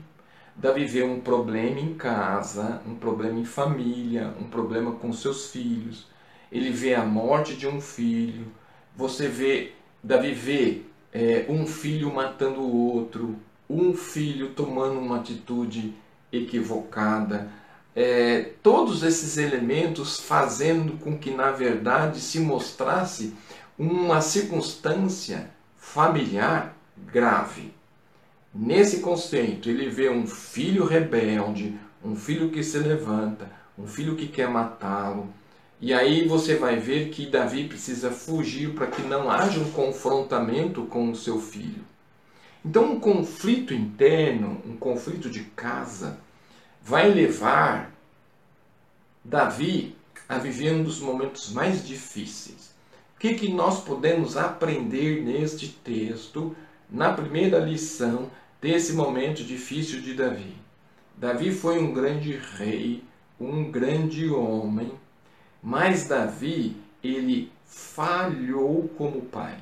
Davi 0.57 0.87
vê 0.87 1.03
um 1.03 1.21
problema 1.21 1.79
em 1.79 1.93
casa, 1.93 2.81
um 2.87 2.95
problema 2.95 3.39
em 3.39 3.45
família, 3.45 4.35
um 4.41 4.45
problema 4.45 4.93
com 4.93 5.13
seus 5.13 5.51
filhos. 5.51 6.07
Ele 6.51 6.71
vê 6.71 6.95
a 6.95 7.05
morte 7.05 7.55
de 7.55 7.69
um 7.69 7.79
filho. 7.79 8.47
Você 8.97 9.29
vê, 9.29 9.73
Davi 10.03 10.33
vê 10.33 10.81
é, 11.13 11.45
um 11.47 11.67
filho 11.67 12.11
matando 12.11 12.63
o 12.63 12.95
outro, 12.95 13.37
um 13.69 13.93
filho 13.93 14.55
tomando 14.55 14.99
uma 14.99 15.19
atitude 15.19 15.93
equivocada. 16.33 17.51
É, 17.95 18.53
todos 18.63 19.03
esses 19.03 19.37
elementos 19.37 20.21
fazendo 20.21 20.99
com 20.99 21.19
que, 21.19 21.31
na 21.31 21.51
verdade, 21.51 22.19
se 22.19 22.41
mostrasse 22.41 23.35
uma 23.79 24.23
circunstância 24.23 25.55
familiar 25.93 26.77
grave. 27.11 27.73
Nesse 28.53 29.01
conceito, 29.01 29.71
ele 29.71 29.89
vê 29.89 30.11
um 30.11 30.27
filho 30.27 30.85
rebelde, 30.85 31.79
um 32.05 32.17
filho 32.17 32.51
que 32.51 32.63
se 32.63 32.79
levanta, 32.79 33.51
um 33.79 33.87
filho 33.87 34.17
que 34.17 34.29
quer 34.29 34.49
matá-lo. 34.49 35.33
E 35.81 35.95
aí 35.95 36.27
você 36.27 36.57
vai 36.57 36.77
ver 36.77 37.11
que 37.11 37.27
Davi 37.27 37.69
precisa 37.69 38.11
fugir 38.11 38.75
para 38.75 38.89
que 38.89 39.01
não 39.03 39.31
haja 39.31 39.61
um 39.61 39.71
confrontamento 39.71 40.83
com 40.85 41.11
o 41.11 41.17
seu 41.17 41.41
filho. 41.41 41.85
Então, 42.65 42.93
um 42.93 43.01
conflito 43.01 43.73
interno, 43.73 44.61
um 44.67 44.77
conflito 44.77 45.31
de 45.31 45.45
casa, 45.45 46.19
vai 46.83 47.09
levar 47.09 47.93
Davi 49.25 49.97
a 50.29 50.37
viver 50.37 50.73
um 50.75 50.83
dos 50.83 51.01
momentos 51.01 51.51
mais 51.53 51.87
difíceis. 51.87 52.66
O 53.17 53.19
que, 53.19 53.35
que 53.35 53.51
nós 53.51 53.83
podemos 53.83 54.37
aprender 54.37 55.23
neste 55.23 55.69
texto, 55.69 56.55
na 56.89 57.15
primeira 57.15 57.59
lição 57.59 58.31
desse 58.61 58.93
momento 58.93 59.43
difícil 59.43 60.03
de 60.03 60.13
Davi. 60.13 60.55
Davi 61.17 61.51
foi 61.51 61.79
um 61.79 61.95
grande 61.95 62.37
rei, 62.37 63.03
um 63.41 63.71
grande 63.71 64.29
homem, 64.29 64.93
mas 65.63 66.07
Davi, 66.07 66.77
ele 67.03 67.51
falhou 67.65 68.87
como 68.99 69.23
pai. 69.23 69.59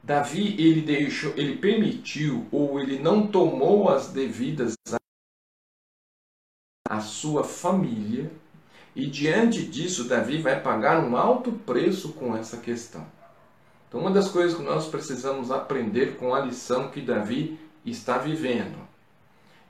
Davi, 0.00 0.54
ele 0.60 0.82
deixou, 0.82 1.32
ele 1.36 1.56
permitiu 1.56 2.46
ou 2.52 2.78
ele 2.78 3.00
não 3.00 3.26
tomou 3.26 3.88
as 3.88 4.12
devidas 4.12 4.74
a 6.88 7.00
sua 7.00 7.42
família, 7.42 8.30
e 8.96 9.06
diante 9.06 9.62
disso 9.62 10.04
Davi 10.04 10.38
vai 10.38 10.58
pagar 10.58 11.04
um 11.04 11.18
alto 11.18 11.52
preço 11.52 12.14
com 12.14 12.34
essa 12.34 12.56
questão. 12.56 13.06
Então, 13.86 14.00
uma 14.00 14.10
das 14.10 14.28
coisas 14.28 14.56
que 14.56 14.64
nós 14.64 14.88
precisamos 14.88 15.50
aprender 15.50 16.16
com 16.16 16.34
a 16.34 16.40
lição 16.40 16.88
que 16.88 17.02
Davi 17.02 17.60
está 17.84 18.16
vivendo 18.16 18.78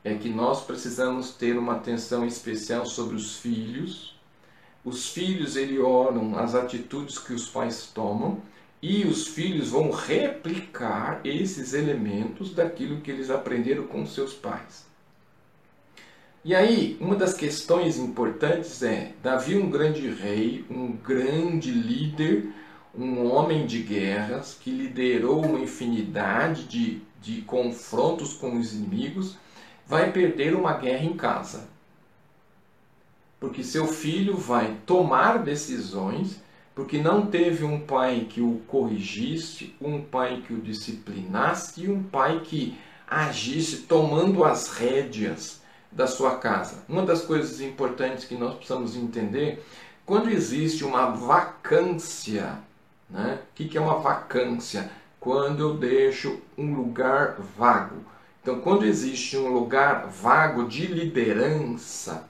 é 0.01 0.15
que 0.15 0.29
nós 0.29 0.63
precisamos 0.63 1.31
ter 1.31 1.57
uma 1.57 1.73
atenção 1.73 2.25
especial 2.25 2.85
sobre 2.85 3.17
os 3.17 3.35
filhos. 3.35 4.17
Os 4.85 5.09
filhos 5.09 5.57
ele 5.57 5.77
olham 5.77 6.39
as 6.39 6.55
atitudes 6.55 7.19
que 7.19 7.33
os 7.33 7.49
pais 7.49 7.91
tomam 7.93 8.41
e 8.81 9.03
os 9.03 9.27
filhos 9.27 9.71
vão 9.71 9.91
replicar 9.91 11.19
esses 11.25 11.73
elementos 11.73 12.53
daquilo 12.53 13.01
que 13.01 13.11
eles 13.11 13.29
aprenderam 13.29 13.87
com 13.87 14.05
seus 14.05 14.33
pais. 14.33 14.86
E 16.45 16.55
aí, 16.55 16.97
uma 17.01 17.15
das 17.15 17.33
questões 17.33 17.97
importantes 17.97 18.81
é: 18.83 19.13
Davi, 19.21 19.57
um 19.57 19.69
grande 19.69 20.07
rei, 20.09 20.65
um 20.69 20.91
grande 20.91 21.71
líder, 21.71 22.49
um 22.97 23.25
homem 23.25 23.65
de 23.65 23.81
guerras 23.81 24.57
que 24.59 24.71
liderou 24.71 25.45
uma 25.45 25.59
infinidade 25.59 26.63
de, 26.65 27.01
de 27.21 27.41
confrontos 27.41 28.33
com 28.33 28.57
os 28.57 28.73
inimigos, 28.73 29.37
vai 29.85 30.11
perder 30.11 30.55
uma 30.55 30.73
guerra 30.73 31.05
em 31.05 31.17
casa. 31.17 31.67
Porque 33.39 33.63
seu 33.63 33.85
filho 33.85 34.35
vai 34.35 34.77
tomar 34.85 35.43
decisões, 35.43 36.41
porque 36.73 36.99
não 36.99 37.25
teve 37.27 37.63
um 37.63 37.79
pai 37.79 38.25
que 38.29 38.41
o 38.41 38.61
corrigisse, 38.67 39.75
um 39.81 40.01
pai 40.01 40.43
que 40.45 40.53
o 40.53 40.61
disciplinasse 40.61 41.83
e 41.83 41.89
um 41.89 42.01
pai 42.01 42.41
que 42.43 42.77
agisse 43.07 43.83
tomando 43.83 44.43
as 44.43 44.69
rédeas 44.69 45.61
da 45.91 46.07
sua 46.07 46.37
casa. 46.37 46.83
Uma 46.87 47.05
das 47.05 47.21
coisas 47.21 47.61
importantes 47.61 48.25
que 48.25 48.35
nós 48.35 48.55
precisamos 48.55 48.95
entender, 48.95 49.65
quando 50.05 50.29
existe 50.29 50.83
uma 50.83 51.07
vacância 51.11 52.59
né? 53.09 53.39
O 53.51 53.55
que 53.55 53.77
é 53.77 53.81
uma 53.81 53.99
vacância? 53.99 54.89
Quando 55.19 55.61
eu 55.61 55.77
deixo 55.77 56.39
um 56.57 56.73
lugar 56.73 57.37
vago. 57.57 57.97
Então, 58.41 58.59
quando 58.61 58.85
existe 58.85 59.37
um 59.37 59.51
lugar 59.51 60.07
vago 60.07 60.67
de 60.67 60.85
liderança, 60.85 62.29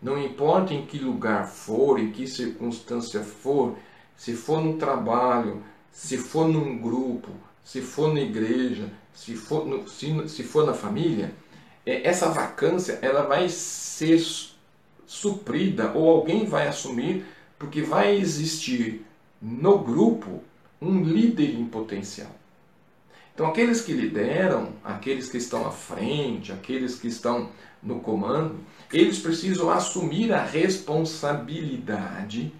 não 0.00 0.22
importa 0.22 0.72
em 0.72 0.86
que 0.86 0.98
lugar 0.98 1.46
for, 1.46 1.98
em 1.98 2.10
que 2.10 2.26
circunstância 2.26 3.22
for, 3.22 3.76
se 4.16 4.34
for 4.34 4.62
no 4.62 4.78
trabalho, 4.78 5.62
se 5.92 6.16
for 6.16 6.48
num 6.48 6.78
grupo, 6.78 7.30
se 7.62 7.82
for 7.82 8.14
na 8.14 8.20
igreja, 8.20 8.90
se 9.12 9.34
for, 9.34 9.66
no, 9.66 9.86
se, 9.88 10.28
se 10.28 10.42
for 10.42 10.64
na 10.64 10.72
família, 10.72 11.34
essa 11.88 12.28
vacância 12.28 12.98
ela 13.02 13.22
vai 13.22 13.48
ser 13.48 14.22
suprida 15.06 15.92
ou 15.92 16.08
alguém 16.08 16.44
vai 16.44 16.68
assumir 16.68 17.24
porque 17.58 17.82
vai 17.82 18.16
existir 18.16 19.04
no 19.40 19.78
grupo 19.78 20.42
um 20.80 21.02
líder 21.02 21.54
em 21.54 21.64
potencial. 21.64 22.30
Então, 23.34 23.46
aqueles 23.46 23.80
que 23.80 23.92
lideram, 23.92 24.72
aqueles 24.84 25.28
que 25.28 25.38
estão 25.38 25.66
à 25.66 25.70
frente, 25.70 26.52
aqueles 26.52 26.96
que 26.96 27.06
estão 27.06 27.50
no 27.82 28.00
comando, 28.00 28.56
eles 28.92 29.20
precisam 29.20 29.70
assumir 29.70 30.32
a 30.32 30.42
responsabilidade 30.42 32.52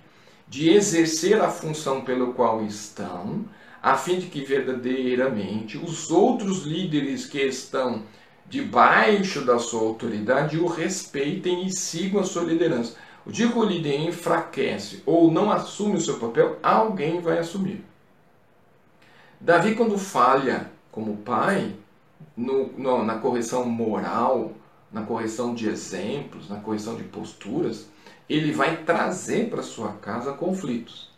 de 0.46 0.70
exercer 0.70 1.40
a 1.40 1.50
função 1.50 2.02
pelo 2.02 2.32
qual 2.32 2.64
estão, 2.64 3.44
a 3.82 3.96
fim 3.96 4.18
de 4.18 4.26
que 4.26 4.44
verdadeiramente 4.44 5.76
os 5.76 6.10
outros 6.10 6.62
líderes 6.62 7.26
que 7.26 7.40
estão 7.40 8.04
debaixo 8.48 9.44
da 9.44 9.58
sua 9.58 9.80
autoridade 9.80 10.58
o 10.58 10.66
respeitem 10.66 11.66
e 11.66 11.72
sigam 11.72 12.20
a 12.20 12.24
sua 12.24 12.44
liderança. 12.44 12.96
O 13.26 13.30
dia 13.30 13.50
que 13.50 13.58
o 13.58 13.64
líder 13.64 14.00
enfraquece 14.00 15.02
ou 15.04 15.30
não 15.30 15.50
assume 15.52 15.96
o 15.96 16.00
seu 16.00 16.18
papel, 16.18 16.58
alguém 16.62 17.20
vai 17.20 17.38
assumir. 17.38 17.84
Davi, 19.40 19.74
quando 19.74 19.98
falha 19.98 20.70
como 20.90 21.18
pai, 21.18 21.74
no, 22.36 22.72
no, 22.78 23.04
na 23.04 23.18
correção 23.18 23.64
moral, 23.66 24.52
na 24.90 25.02
correção 25.02 25.54
de 25.54 25.68
exemplos, 25.68 26.48
na 26.48 26.56
correção 26.56 26.96
de 26.96 27.04
posturas, 27.04 27.86
ele 28.28 28.52
vai 28.52 28.78
trazer 28.78 29.50
para 29.50 29.62
sua 29.62 29.92
casa 29.92 30.32
conflitos. 30.32 31.10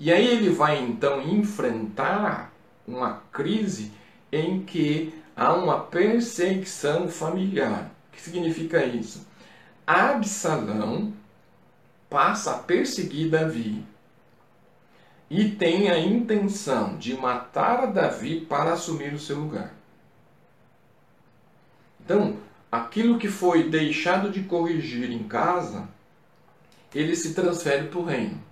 E 0.00 0.12
aí 0.12 0.26
ele 0.26 0.50
vai 0.50 0.82
então 0.82 1.22
enfrentar 1.22 2.52
uma 2.86 3.22
crise 3.30 3.92
em 4.32 4.60
que 4.60 5.14
há 5.36 5.52
uma 5.52 5.80
perseguição 5.80 7.08
familiar. 7.08 7.90
O 8.08 8.16
que 8.16 8.20
significa 8.20 8.84
isso? 8.84 9.26
Absalão 9.86 11.12
passa 12.08 12.52
a 12.52 12.58
perseguir 12.58 13.30
Davi 13.30 13.84
e 15.30 15.48
tem 15.50 15.90
a 15.90 15.98
intenção 15.98 16.96
de 16.98 17.14
matar 17.14 17.90
Davi 17.90 18.40
para 18.40 18.74
assumir 18.74 19.14
o 19.14 19.18
seu 19.18 19.38
lugar. 19.38 19.72
Então, 22.04 22.36
aquilo 22.70 23.18
que 23.18 23.28
foi 23.28 23.70
deixado 23.70 24.30
de 24.30 24.42
corrigir 24.42 25.10
em 25.10 25.22
casa, 25.22 25.88
ele 26.94 27.16
se 27.16 27.32
transfere 27.32 27.88
para 27.88 27.98
o 27.98 28.04
reino. 28.04 28.42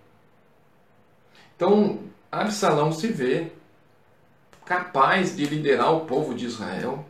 Então, 1.55 2.01
Absalão 2.33 2.93
se 2.93 3.09
vê 3.09 3.53
capaz 4.71 5.35
de 5.35 5.45
liderar 5.47 5.93
o 5.93 6.07
povo 6.07 6.33
de 6.33 6.47
Israel. 6.47 7.05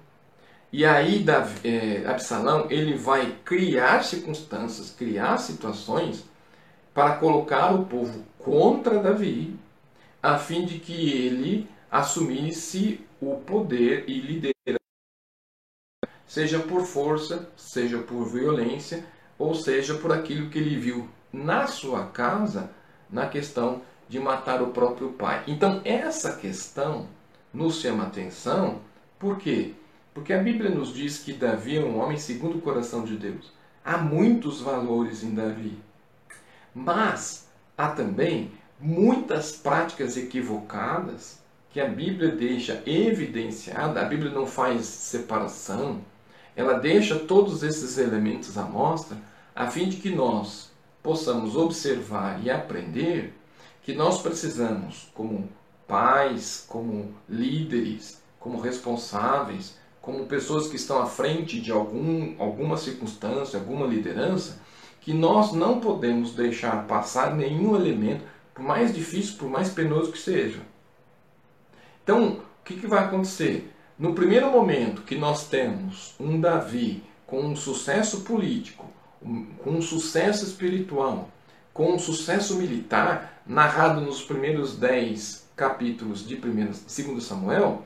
E 0.73 0.83
aí, 0.87 1.23
Davi, 1.23 1.61
é, 1.69 2.07
Absalão 2.07 2.67
ele 2.71 2.97
vai 2.97 3.37
criar 3.45 4.03
circunstâncias, 4.03 4.91
criar 4.91 5.37
situações 5.37 6.25
para 6.95 7.17
colocar 7.17 7.75
o 7.75 7.85
povo 7.85 8.25
contra 8.39 9.03
Davi, 9.03 9.55
a 10.23 10.39
fim 10.39 10.65
de 10.65 10.79
que 10.79 11.11
ele 11.11 11.69
assumisse 11.91 13.07
o 13.21 13.37
poder 13.37 14.09
e 14.09 14.19
liderança, 14.23 14.81
seja 16.27 16.61
por 16.61 16.87
força, 16.87 17.47
seja 17.59 17.99
por 17.99 18.25
violência, 18.25 19.05
ou 19.39 19.55
seja 19.55 19.93
por 19.97 20.13
aquilo 20.13 20.49
que 20.49 20.59
ele 20.59 20.79
viu 20.79 21.11
na 21.31 21.67
sua 21.67 22.07
casa, 22.07 22.71
na 23.11 23.27
questão 23.27 23.83
de 24.09 24.19
matar 24.19 24.63
o 24.63 24.69
próprio 24.69 25.13
pai. 25.13 25.45
Então, 25.47 25.83
essa 25.85 26.37
questão 26.37 27.07
nos 27.53 27.81
chama 27.81 28.05
atenção, 28.05 28.81
por 29.19 29.39
quê? 29.39 29.75
Porque 30.15 30.33
a 30.33 30.43
Bíblia 30.43 30.71
nos 30.71 30.93
diz 30.93 31.19
que 31.19 31.33
Davi 31.33 31.77
é 31.77 31.81
um 31.81 31.99
homem 31.99 32.19
segundo 32.19 32.59
o 32.59 32.61
coração 32.61 33.05
de 33.05 33.17
Deus. 33.17 33.53
Há 33.85 33.99
muitos 33.99 34.61
valores 34.61 35.23
em 35.23 35.35
Davi. 35.35 35.79
Mas 36.75 37.49
há 37.77 37.89
também 37.89 38.53
muitas 38.79 39.53
práticas 39.53 40.17
equivocadas 40.17 41.39
que 41.71 41.81
a 41.81 41.87
Bíblia 41.87 42.33
deixa 42.33 42.83
evidenciada. 42.87 44.01
A 44.01 44.05
Bíblia 44.05 44.31
não 44.31 44.47
faz 44.47 44.87
separação, 44.87 46.01
ela 46.57 46.75
deixa 46.75 47.19
todos 47.19 47.63
esses 47.63 47.97
elementos 47.99 48.59
à 48.59 48.63
mostra 48.63 49.17
a 49.55 49.71
fim 49.71 49.89
de 49.89 49.97
que 49.97 50.11
nós 50.11 50.71
possamos 51.03 51.57
observar 51.57 52.43
e 52.43 52.51
aprender 52.51 53.35
que 53.83 53.95
nós 53.95 54.21
precisamos, 54.21 55.11
como 55.15 55.49
pais, 55.91 56.65
como 56.69 57.13
líderes, 57.29 58.23
como 58.39 58.61
responsáveis, 58.61 59.77
como 60.01 60.27
pessoas 60.27 60.69
que 60.69 60.77
estão 60.77 61.03
à 61.03 61.07
frente 61.07 61.61
de 61.61 61.73
algum, 61.73 62.37
alguma 62.39 62.77
circunstância, 62.77 63.59
alguma 63.59 63.87
liderança, 63.87 64.63
que 65.01 65.13
nós 65.13 65.53
não 65.53 65.81
podemos 65.81 66.33
deixar 66.33 66.87
passar 66.87 67.35
nenhum 67.35 67.75
elemento, 67.75 68.25
por 68.55 68.63
mais 68.63 68.95
difícil, 68.95 69.37
por 69.37 69.51
mais 69.51 69.71
penoso 69.71 70.13
que 70.13 70.19
seja. 70.19 70.61
Então, 72.05 72.35
o 72.35 72.65
que, 72.65 72.77
que 72.77 72.87
vai 72.87 73.05
acontecer? 73.05 73.75
No 73.99 74.15
primeiro 74.15 74.51
momento 74.51 75.03
que 75.03 75.17
nós 75.17 75.49
temos 75.49 76.15
um 76.21 76.41
Davi 76.41 77.03
com 77.27 77.41
um 77.41 77.57
sucesso 77.57 78.21
político, 78.21 78.89
com 79.21 79.71
um 79.71 79.83
sucesso 79.83 80.45
espiritual, 80.45 81.29
com 81.75 81.95
um 81.95 81.99
sucesso 81.99 82.57
militar, 82.57 83.43
narrado 83.47 84.01
nos 84.01 84.23
primeiros 84.23 84.77
dez 84.77 85.50
capítulos 85.61 86.27
de 86.27 86.37
2 86.37 87.23
Samuel, 87.23 87.83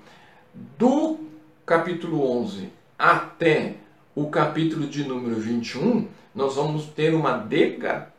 do 0.78 1.18
capítulo 1.66 2.24
11 2.38 2.68
até 2.96 3.74
o 4.14 4.28
capítulo 4.28 4.86
de 4.86 5.02
número 5.02 5.34
21, 5.40 6.06
nós 6.32 6.54
vamos 6.54 6.86
ter 6.86 7.12
uma 7.12 7.36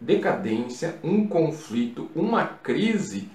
decadência, 0.01 0.95
um 1.01 1.25
conflito, 1.25 2.09
uma 2.13 2.43
crise. 2.43 3.29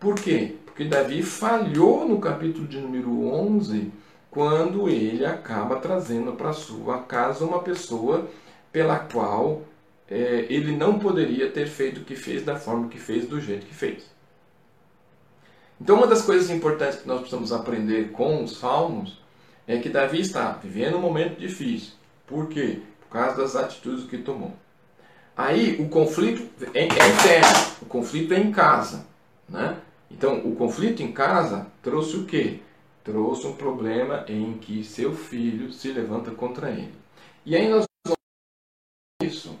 Por 0.00 0.14
quê? 0.14 0.56
Porque 0.64 0.84
Davi 0.84 1.22
falhou 1.22 2.08
no 2.08 2.18
capítulo 2.20 2.66
de 2.66 2.78
número 2.78 3.26
11, 3.26 3.92
quando 4.30 4.88
ele 4.88 5.26
acaba 5.26 5.76
trazendo 5.76 6.32
para 6.32 6.54
sua 6.54 7.00
casa 7.00 7.44
uma 7.44 7.58
pessoa 7.58 8.30
pela 8.72 8.98
qual 8.98 9.60
é, 10.08 10.46
ele 10.48 10.74
não 10.74 10.98
poderia 10.98 11.50
ter 11.50 11.66
feito 11.66 12.00
o 12.00 12.04
que 12.04 12.16
fez 12.16 12.42
da 12.42 12.56
forma 12.56 12.88
que 12.88 12.98
fez, 12.98 13.26
do 13.28 13.38
jeito 13.38 13.66
que 13.66 13.74
fez. 13.74 14.15
Então, 15.80 15.96
uma 15.96 16.06
das 16.06 16.22
coisas 16.22 16.50
importantes 16.50 17.00
que 17.00 17.08
nós 17.08 17.20
precisamos 17.20 17.52
aprender 17.52 18.10
com 18.12 18.42
os 18.42 18.58
salmos 18.58 19.20
é 19.66 19.78
que 19.78 19.88
Davi 19.88 20.20
está 20.20 20.52
vivendo 20.52 20.96
um 20.96 21.00
momento 21.00 21.38
difícil. 21.38 21.92
Por 22.26 22.48
quê? 22.48 22.80
Por 23.00 23.08
causa 23.08 23.42
das 23.42 23.56
atitudes 23.56 24.08
que 24.08 24.18
tomou. 24.18 24.54
Aí 25.36 25.76
o 25.80 25.88
conflito 25.88 26.48
é, 26.72 26.80
é 26.80 26.84
interno, 26.84 27.76
o 27.82 27.86
conflito 27.86 28.32
é 28.32 28.40
em 28.40 28.50
casa. 28.50 29.06
Né? 29.48 29.76
Então, 30.10 30.38
o 30.46 30.56
conflito 30.56 31.02
em 31.02 31.12
casa 31.12 31.66
trouxe 31.82 32.16
o 32.16 32.24
quê? 32.24 32.60
Trouxe 33.04 33.46
um 33.46 33.54
problema 33.54 34.24
em 34.28 34.54
que 34.54 34.82
seu 34.82 35.14
filho 35.14 35.72
se 35.72 35.92
levanta 35.92 36.30
contra 36.30 36.70
ele. 36.70 36.94
E 37.44 37.54
aí 37.54 37.68
nós 37.68 37.84
vamos 38.04 38.18
isso. 39.22 39.56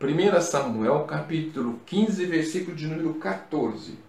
1 0.00 0.40
Samuel 0.42 1.04
capítulo 1.04 1.80
15, 1.86 2.26
versículo 2.26 2.76
de 2.76 2.86
número 2.86 3.14
14. 3.14 4.03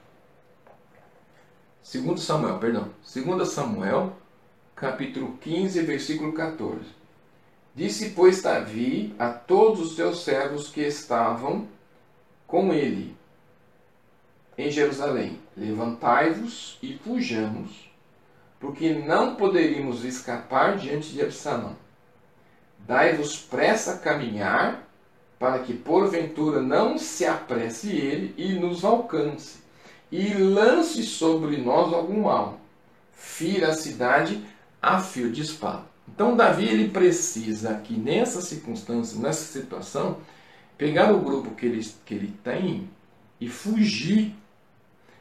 2 1.94 2.20
Samuel, 2.20 2.58
perdão. 2.58 2.90
2 3.14 3.48
Samuel 3.48 4.14
capítulo 4.76 5.38
15, 5.40 5.82
versículo 5.82 6.34
14. 6.34 6.80
Disse, 7.76 8.10
pois, 8.10 8.42
Davi 8.42 9.14
a 9.20 9.30
todos 9.30 9.80
os 9.82 9.96
seus 9.96 10.24
servos 10.24 10.68
que 10.70 10.82
estavam 10.82 11.68
com 12.48 12.74
ele 12.74 13.16
em 14.58 14.72
Jerusalém: 14.72 15.40
Levantai-vos 15.56 16.80
e 16.82 16.98
fujamos, 16.98 17.88
porque 18.60 18.92
não 18.94 19.36
poderíamos 19.36 20.04
escapar 20.04 20.78
diante 20.78 21.10
de 21.10 21.22
Absalão. 21.22 21.76
Dai-vos 22.80 23.38
pressa 23.38 23.94
a 23.94 23.98
caminhar, 24.00 24.88
para 25.38 25.60
que 25.60 25.74
porventura 25.74 26.62
não 26.62 26.98
se 26.98 27.26
apresse 27.26 27.96
ele 27.96 28.34
e 28.38 28.54
nos 28.54 28.84
alcance, 28.84 29.65
e 30.16 30.34
lance 30.34 31.04
sobre 31.04 31.58
nós 31.58 31.94
algum 31.94 32.22
mal. 32.24 32.58
Fira 33.12 33.70
a 33.70 33.74
cidade 33.74 34.42
a 34.82 35.02
fio 35.02 35.30
de 35.30 35.42
espada. 35.42 35.84
Então 36.08 36.38
Davi 36.38 36.66
ele 36.66 36.88
precisa 36.88 37.72
aqui 37.72 37.98
nessa 37.98 38.42
circunstância, 38.42 39.20
nessa 39.20 39.52
situação, 39.52 40.20
pegar 40.78 41.12
o 41.12 41.20
grupo 41.20 41.54
que 41.56 41.66
ele, 41.66 41.86
que 42.06 42.14
ele 42.14 42.34
tem 42.44 42.90
e 43.42 43.50
fugir, 43.50 44.34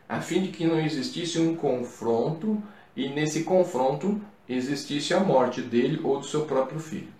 a 0.08 0.20
fim 0.20 0.42
de 0.42 0.48
que 0.48 0.64
não 0.64 0.78
existisse 0.78 1.40
um 1.40 1.56
confronto 1.56 2.62
e 2.94 3.08
nesse 3.08 3.42
confronto 3.42 4.20
existisse 4.48 5.12
a 5.12 5.18
morte 5.18 5.60
dele 5.60 6.00
ou 6.04 6.20
do 6.20 6.26
seu 6.26 6.44
próprio 6.44 6.78
filho. 6.78 7.12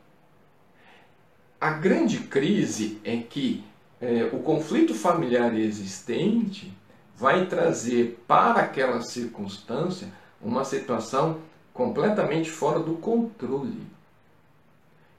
A 1.61 1.71
grande 1.71 2.19
crise 2.21 3.01
é 3.03 3.17
que 3.17 3.65
é, 4.01 4.31
o 4.33 4.41
conflito 4.41 4.95
familiar 4.95 5.59
existente 5.59 6.73
vai 7.17 7.47
trazer 7.47 8.23
para 8.27 8.61
aquela 8.61 9.01
circunstância 9.03 10.09
uma 10.41 10.65
situação 10.65 11.39
completamente 11.73 12.51
fora 12.51 12.81
do 12.81 12.95
controle. 12.95 13.83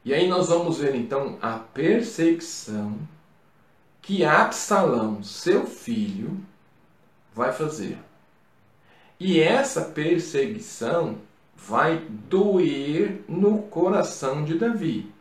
E 0.03 0.13
aí 0.13 0.27
nós 0.27 0.49
vamos 0.49 0.77
ver 0.77 0.95
então 0.95 1.37
a 1.41 1.53
perseguição 1.53 2.97
que 4.01 4.23
Absalão, 4.23 5.23
seu 5.23 5.65
filho, 5.65 6.39
vai 7.33 7.51
fazer. 7.51 7.97
E 9.19 9.39
essa 9.39 9.81
perseguição 9.81 11.17
vai 11.55 11.97
doer 12.29 13.23
no 13.27 13.63
coração 13.63 14.43
de 14.45 14.59
Davi. 14.59 15.11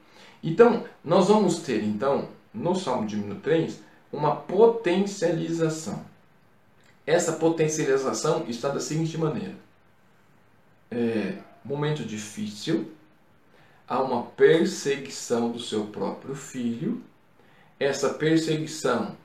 Então, 0.43 0.85
nós 1.03 1.29
vamos 1.29 1.61
ter 1.61 1.83
então, 1.83 2.29
no 2.53 2.75
Salmo 2.75 3.07
de 3.07 3.17
número 3.17 3.41
3, 3.41 3.81
uma 4.13 4.37
potencialização. 4.37 6.05
Essa 7.07 7.33
potencialização 7.35 8.47
está 8.49 8.69
da 8.71 8.81
seguinte 8.81 9.19
maneira: 9.19 9.55
é, 10.91 11.35
momento 11.65 12.03
difícil, 12.03 12.93
há 13.87 14.03
uma 14.03 14.23
perseguição 14.23 15.51
do 15.51 15.61
seu 15.61 15.87
próprio 15.87 16.35
filho. 16.35 17.03
Essa 17.79 18.09
perseguição 18.15 19.17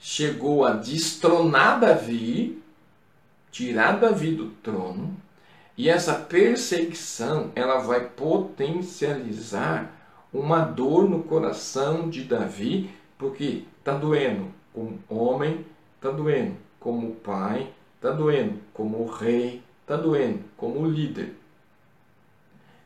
chegou 0.00 0.64
a 0.64 0.72
destronar 0.72 1.78
Davi, 1.78 2.60
tirar 3.52 4.00
Davi 4.00 4.34
do 4.34 4.50
trono, 4.50 5.16
e 5.76 5.88
essa 5.88 6.14
perseguição 6.14 7.52
ela 7.54 7.78
vai 7.78 8.08
potencializar 8.08 9.94
uma 10.32 10.60
dor 10.60 11.08
no 11.08 11.22
coração 11.22 12.10
de 12.10 12.24
Davi, 12.24 12.90
porque 13.16 13.62
está 13.78 13.92
doendo 13.92 14.52
como 14.72 14.98
homem, 15.08 15.64
está 15.96 16.10
doendo 16.10 16.67
como 16.78 17.14
pai, 17.16 17.72
está 17.96 18.10
doendo 18.10 18.60
como 18.72 19.06
rei, 19.06 19.62
está 19.82 19.96
doendo 19.96 20.44
como 20.56 20.86
líder. 20.86 21.34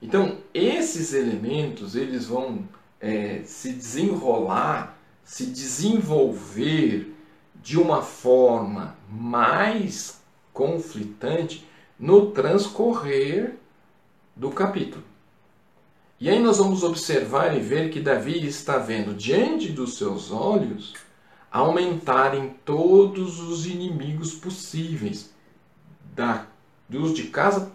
Então, 0.00 0.38
esses 0.52 1.12
elementos 1.12 1.94
eles 1.94 2.26
vão 2.26 2.66
é, 3.00 3.42
se 3.44 3.72
desenrolar, 3.72 4.98
se 5.24 5.46
desenvolver 5.46 7.14
de 7.62 7.78
uma 7.78 8.02
forma 8.02 8.96
mais 9.08 10.20
conflitante 10.52 11.66
no 11.98 12.32
transcorrer 12.32 13.54
do 14.34 14.50
capítulo. 14.50 15.04
E 16.18 16.28
aí 16.28 16.40
nós 16.40 16.58
vamos 16.58 16.82
observar 16.82 17.56
e 17.56 17.60
ver 17.60 17.90
que 17.90 18.00
Davi 18.00 18.46
está 18.46 18.78
vendo 18.78 19.14
diante 19.14 19.68
dos 19.70 19.96
seus 19.96 20.30
olhos 20.30 20.94
aumentarem 21.52 22.54
todos 22.64 23.38
os 23.38 23.66
inimigos 23.66 24.32
possíveis 24.32 25.30
da 26.14 26.46
dos 26.88 27.14
de 27.14 27.24
casa 27.24 27.72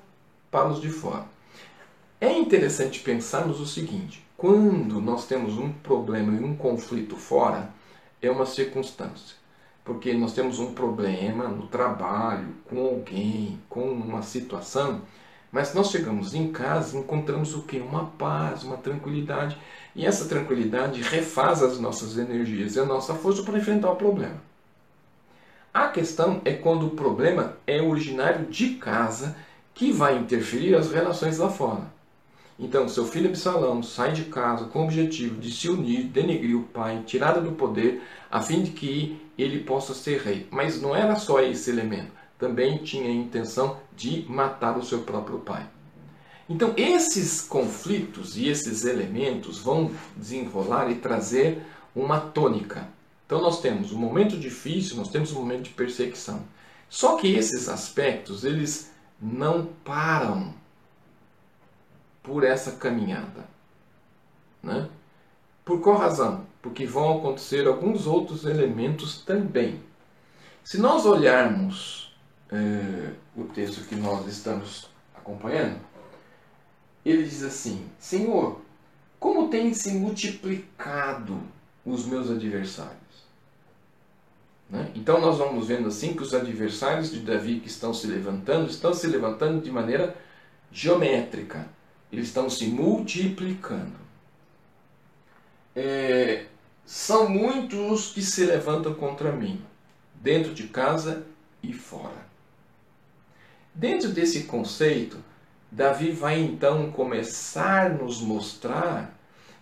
para 0.51 0.67
os 0.67 0.81
de 0.81 0.89
fora. 0.89 1.25
É 2.19 2.31
interessante 2.31 2.99
pensarmos 2.99 3.59
o 3.59 3.65
seguinte: 3.65 4.25
quando 4.35 4.99
nós 4.99 5.27
temos 5.27 5.57
um 5.57 5.71
problema 5.71 6.33
e 6.33 6.43
um 6.43 6.55
conflito 6.55 7.15
fora, 7.15 7.69
é 8.21 8.29
uma 8.29 8.45
circunstância. 8.45 9.35
Porque 9.83 10.13
nós 10.13 10.33
temos 10.33 10.59
um 10.59 10.73
problema 10.73 11.47
no 11.47 11.67
trabalho, 11.67 12.55
com 12.65 12.79
alguém, 12.85 13.59
com 13.69 13.89
uma 13.89 14.21
situação, 14.21 15.01
mas 15.51 15.73
nós 15.73 15.91
chegamos 15.91 16.33
em 16.33 16.51
casa 16.51 16.95
e 16.95 16.99
encontramos 16.99 17.55
o 17.55 17.61
que? 17.61 17.79
Uma 17.79 18.05
paz, 18.05 18.63
uma 18.63 18.77
tranquilidade. 18.77 19.57
E 19.97 20.05
essa 20.05 20.25
tranquilidade 20.25 21.01
refaz 21.01 21.63
as 21.63 21.79
nossas 21.79 22.19
energias 22.19 22.75
e 22.75 22.79
a 22.79 22.85
nossa 22.85 23.15
força 23.15 23.41
para 23.41 23.57
enfrentar 23.57 23.89
o 23.89 23.95
problema. 23.95 24.39
A 25.73 25.87
questão 25.87 26.39
é 26.45 26.53
quando 26.53 26.85
o 26.85 26.91
problema 26.91 27.57
é 27.65 27.81
originário 27.81 28.45
de 28.45 28.75
casa 28.75 29.35
que 29.73 29.91
vai 29.91 30.15
interferir 30.15 30.75
as 30.75 30.91
relações 30.91 31.39
lá 31.39 31.49
fora. 31.49 31.91
Então, 32.59 32.87
seu 32.87 33.07
filho 33.07 33.29
Absalão 33.29 33.81
sai 33.81 34.11
de 34.13 34.25
casa 34.25 34.65
com 34.65 34.81
o 34.81 34.83
objetivo 34.83 35.41
de 35.41 35.51
se 35.51 35.67
unir, 35.67 36.03
denegrir 36.03 36.57
o 36.57 36.63
pai, 36.63 37.03
tirá-lo 37.05 37.41
do 37.41 37.53
poder, 37.53 38.03
a 38.29 38.39
fim 38.39 38.61
de 38.61 38.71
que 38.71 39.19
ele 39.35 39.61
possa 39.61 39.95
ser 39.95 40.21
rei. 40.21 40.47
Mas 40.51 40.79
não 40.79 40.95
era 40.95 41.15
só 41.15 41.39
esse 41.39 41.71
elemento, 41.71 42.11
também 42.37 42.77
tinha 42.77 43.09
a 43.09 43.13
intenção 43.13 43.77
de 43.95 44.25
matar 44.29 44.77
o 44.77 44.83
seu 44.83 44.99
próprio 44.99 45.39
pai. 45.39 45.65
Então, 46.49 46.73
esses 46.77 47.41
conflitos 47.41 48.37
e 48.37 48.47
esses 48.47 48.85
elementos 48.85 49.59
vão 49.59 49.91
desenrolar 50.15 50.89
e 50.89 50.95
trazer 50.95 51.61
uma 51.93 52.19
tônica. 52.19 52.87
Então, 53.25 53.41
nós 53.41 53.59
temos 53.59 53.91
um 53.91 53.97
momento 53.97 54.37
difícil, 54.37 54.95
nós 54.95 55.09
temos 55.09 55.33
um 55.33 55.39
momento 55.39 55.63
de 55.63 55.71
perseguição. 55.71 56.41
Só 56.89 57.17
que 57.17 57.33
esses 57.33 57.67
aspectos, 57.67 58.45
eles 58.45 58.91
não 59.21 59.65
param 59.83 60.53
por 62.23 62.43
essa 62.43 62.71
caminhada. 62.73 63.45
Né? 64.63 64.87
Por 65.65 65.81
qual 65.81 65.97
razão? 65.97 66.45
Porque 66.61 66.85
vão 66.85 67.17
acontecer 67.17 67.67
alguns 67.67 68.07
outros 68.07 68.45
elementos 68.45 69.21
também. 69.21 69.81
Se 70.63 70.77
nós 70.77 71.05
olharmos 71.05 72.15
é, 72.51 73.11
o 73.35 73.43
texto 73.45 73.85
que 73.87 73.95
nós 73.95 74.27
estamos 74.27 74.89
acompanhando, 75.15 75.79
ele 77.09 77.23
diz 77.23 77.43
assim: 77.43 77.85
Senhor, 77.99 78.61
como 79.19 79.49
tem 79.49 79.73
se 79.73 79.91
multiplicado 79.91 81.41
os 81.85 82.05
meus 82.05 82.29
adversários? 82.29 82.97
Né? 84.69 84.91
Então 84.95 85.21
nós 85.21 85.37
vamos 85.37 85.67
vendo 85.67 85.87
assim 85.87 86.13
que 86.13 86.23
os 86.23 86.33
adversários 86.33 87.11
de 87.11 87.19
Davi 87.21 87.59
que 87.59 87.67
estão 87.67 87.93
se 87.93 88.07
levantando, 88.07 88.69
estão 88.69 88.93
se 88.93 89.07
levantando 89.07 89.61
de 89.61 89.71
maneira 89.71 90.15
geométrica. 90.71 91.67
Eles 92.11 92.27
estão 92.27 92.49
se 92.49 92.67
multiplicando. 92.67 94.07
É, 95.75 96.45
são 96.85 97.29
muitos 97.29 98.11
que 98.11 98.21
se 98.21 98.45
levantam 98.45 98.93
contra 98.93 99.31
mim, 99.31 99.61
dentro 100.15 100.53
de 100.53 100.67
casa 100.67 101.25
e 101.61 101.73
fora. 101.73 102.25
Dentro 103.75 104.09
desse 104.09 104.43
conceito, 104.43 105.17
Davi 105.71 106.11
vai 106.11 106.39
então 106.39 106.91
começar 106.91 107.87
a 107.87 107.89
nos 107.89 108.21
mostrar 108.21 109.17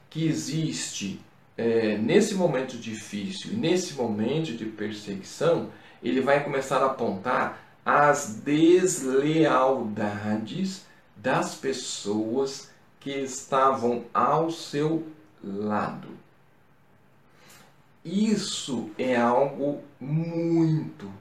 que 0.10 0.28
existe, 0.28 1.22
é, 1.58 1.98
nesse 1.98 2.36
momento 2.36 2.78
difícil, 2.78 3.54
nesse 3.54 3.94
momento 3.96 4.54
de 4.54 4.66
perseguição, 4.66 5.70
ele 6.04 6.20
vai 6.22 6.44
começar 6.44 6.78
a 6.78 6.86
apontar 6.86 7.60
as 7.84 8.42
deslealdades 8.44 10.86
das 11.16 11.56
pessoas 11.56 12.70
que 13.00 13.10
estavam 13.12 14.04
ao 14.14 14.52
seu 14.52 15.08
lado. 15.44 16.10
Isso 18.04 18.92
é 18.98 19.16
algo 19.16 19.82
muito, 20.00 21.12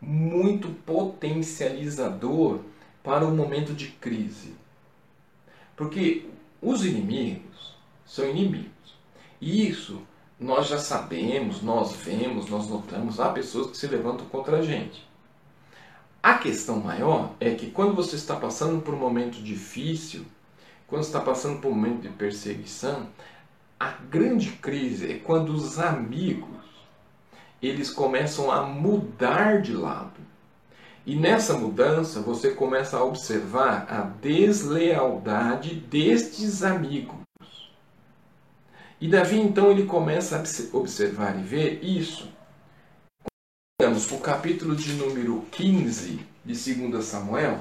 muito 0.00 0.68
potencializador 0.84 2.60
para 3.06 3.24
o 3.24 3.30
momento 3.30 3.72
de 3.72 3.86
crise. 3.86 4.52
Porque 5.76 6.26
os 6.60 6.84
inimigos 6.84 7.76
são 8.04 8.28
inimigos. 8.28 8.96
E 9.40 9.68
isso 9.68 10.02
nós 10.40 10.66
já 10.66 10.76
sabemos, 10.76 11.62
nós 11.62 11.94
vemos, 11.94 12.50
nós 12.50 12.68
notamos, 12.68 13.20
há 13.20 13.28
pessoas 13.28 13.70
que 13.70 13.76
se 13.76 13.86
levantam 13.86 14.26
contra 14.26 14.58
a 14.58 14.62
gente. 14.62 15.06
A 16.20 16.34
questão 16.34 16.80
maior 16.80 17.32
é 17.38 17.54
que 17.54 17.70
quando 17.70 17.94
você 17.94 18.16
está 18.16 18.34
passando 18.34 18.82
por 18.82 18.92
um 18.92 18.98
momento 18.98 19.40
difícil, 19.40 20.26
quando 20.88 21.02
está 21.02 21.20
passando 21.20 21.60
por 21.60 21.70
um 21.70 21.76
momento 21.76 22.02
de 22.02 22.08
perseguição, 22.08 23.06
a 23.78 23.90
grande 24.10 24.50
crise 24.50 25.12
é 25.12 25.18
quando 25.20 25.50
os 25.50 25.78
amigos 25.78 26.48
eles 27.62 27.88
começam 27.88 28.50
a 28.50 28.62
mudar 28.62 29.62
de 29.62 29.72
lado. 29.72 30.25
E 31.06 31.14
nessa 31.14 31.56
mudança 31.56 32.20
você 32.20 32.50
começa 32.50 32.96
a 32.96 33.04
observar 33.04 33.86
a 33.88 34.00
deslealdade 34.00 35.76
destes 35.76 36.64
amigos. 36.64 37.20
E 39.00 39.06
Davi 39.06 39.38
então 39.38 39.70
ele 39.70 39.86
começa 39.86 40.36
a 40.36 40.76
observar 40.76 41.38
e 41.38 41.44
ver 41.44 41.84
isso. 41.84 42.28
Vamos 43.80 44.06
para 44.06 44.16
o 44.16 44.20
capítulo 44.20 44.74
de 44.74 44.94
número 44.94 45.42
15 45.52 46.26
de 46.44 46.74
2 46.74 47.04
Samuel, 47.04 47.60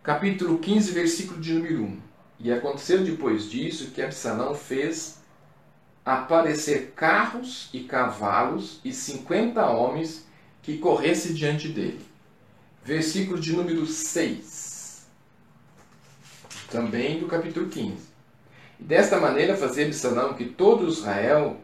capítulo 0.00 0.58
15, 0.58 0.92
versículo 0.92 1.40
de 1.40 1.52
número 1.52 1.82
1. 1.82 2.00
E 2.38 2.52
aconteceu 2.52 3.02
depois 3.02 3.50
disso 3.50 3.90
que 3.90 4.00
Absalão 4.00 4.54
fez 4.54 5.20
aparecer 6.04 6.92
carros 6.94 7.68
e 7.72 7.80
cavalos 7.80 8.78
e 8.84 8.92
cinquenta 8.92 9.66
homens 9.66 10.27
que 10.68 10.76
corresse 10.76 11.32
diante 11.32 11.66
dele. 11.66 11.98
Versículo 12.84 13.40
de 13.40 13.56
número 13.56 13.86
6. 13.86 15.06
Também 16.70 17.18
do 17.18 17.26
capítulo 17.26 17.70
15. 17.70 17.96
E 18.78 18.84
desta 18.84 19.18
maneira 19.18 19.56
fazia 19.56 19.86
Absalão 19.86 20.34
que 20.34 20.44
todo 20.44 20.86
Israel 20.86 21.56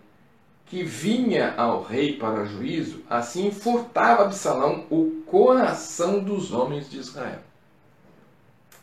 que 0.64 0.82
vinha 0.82 1.54
ao 1.54 1.82
rei 1.82 2.16
para 2.16 2.46
juízo, 2.46 3.02
assim 3.10 3.50
furtava 3.50 4.24
Absalão 4.24 4.86
o 4.88 5.22
coração 5.26 6.24
dos 6.24 6.50
homens 6.50 6.88
de 6.88 6.96
Israel. 6.96 7.40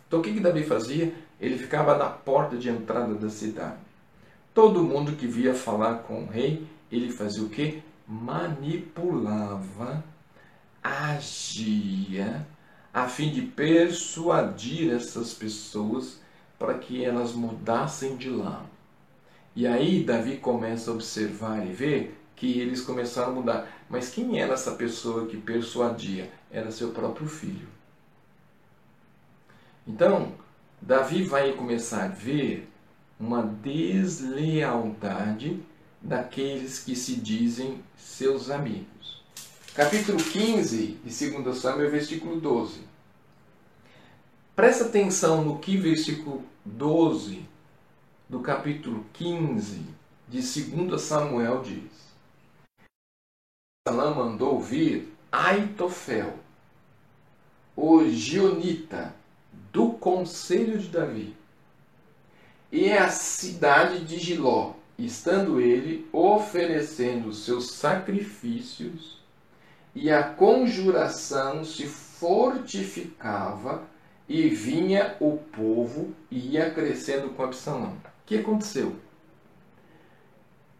Então 0.08 0.20
o 0.20 0.22
que, 0.22 0.34
que 0.34 0.40
Davi 0.40 0.64
fazia? 0.64 1.16
Ele 1.40 1.58
ficava 1.58 1.98
na 1.98 2.06
porta 2.06 2.56
de 2.56 2.70
entrada 2.70 3.16
da 3.16 3.32
cidade. 3.32 3.80
Todo 4.54 4.84
mundo 4.84 5.14
que 5.14 5.26
via 5.26 5.56
falar 5.56 6.04
com 6.04 6.26
o 6.26 6.28
rei, 6.28 6.64
ele 6.92 7.12
fazia 7.12 7.42
o 7.42 7.50
que? 7.50 7.82
Manipulava 8.08 10.11
agia 10.84 12.46
a 12.94 13.08
fim 13.08 13.32
de 13.32 13.44
persuadir 13.44 14.94
essas 14.94 15.34
pessoas 15.34 16.20
para 16.60 16.78
que 16.78 17.04
elas 17.04 17.34
mudassem 17.34 18.16
de 18.18 18.30
lado. 18.30 18.70
E 19.56 19.66
aí 19.68 20.04
Davi 20.04 20.38
começa 20.38 20.92
a 20.92 20.94
observar 20.94 21.66
e 21.66 21.72
ver 21.72 22.18
que 22.36 22.60
eles 22.60 22.82
começaram 22.82 23.32
a 23.32 23.36
mudar. 23.36 23.68
Mas 23.90 24.10
quem 24.10 24.40
era 24.40 24.54
essa 24.54 24.72
pessoa 24.72 25.26
que 25.28 25.38
persuadia? 25.38 26.32
Era 26.52 26.72
seu 26.72 26.92
próprio 26.92 27.28
filho. 27.28 27.68
Então, 29.88 30.34
Davi 30.82 31.24
vai 31.24 31.54
começar 31.54 32.04
a 32.06 32.10
ver 32.10 32.68
uma 33.20 33.44
deslealdade 33.44 35.62
daqueles 36.02 36.80
que 36.80 36.96
se 36.96 37.16
dizem 37.16 37.84
seus 37.96 38.50
amigos 38.50 39.21
capítulo 39.74 40.18
15 40.18 41.00
de 41.02 41.30
2 41.30 41.58
Samuel, 41.58 41.90
versículo 41.90 42.40
12. 42.42 42.82
Presta 44.54 44.86
atenção 44.86 45.44
no 45.46 45.60
que 45.60 45.78
versículo 45.78 46.44
12 46.66 47.46
do 48.28 48.42
capítulo 48.42 49.06
15 49.14 49.82
de 50.28 50.42
2 50.42 51.02
Samuel 51.02 51.62
diz. 51.62 51.90
Salã 53.88 54.14
mandou 54.14 54.60
vir 54.60 55.14
Aitofel, 55.32 56.38
o 57.76 58.04
Gionita, 58.10 59.16
do 59.72 59.92
conselho 59.94 60.78
de 60.78 60.90
Davi, 60.90 61.36
e 62.70 62.92
a 62.92 63.10
cidade 63.10 64.04
de 64.04 64.20
Giló, 64.20 64.74
estando 64.98 65.62
ele 65.62 66.08
oferecendo 66.12 67.34
seus 67.34 67.72
sacrifícios 67.72 69.21
e 69.94 70.10
a 70.10 70.24
conjuração 70.24 71.64
se 71.64 71.86
fortificava 71.86 73.84
e 74.28 74.48
vinha 74.50 75.18
o 75.20 75.38
povo 75.38 76.14
e 76.30 76.54
ia 76.54 76.72
crescendo 76.72 77.30
com 77.32 77.44
Absalão. 77.44 77.94
O 77.94 78.26
que 78.26 78.38
aconteceu? 78.38 78.96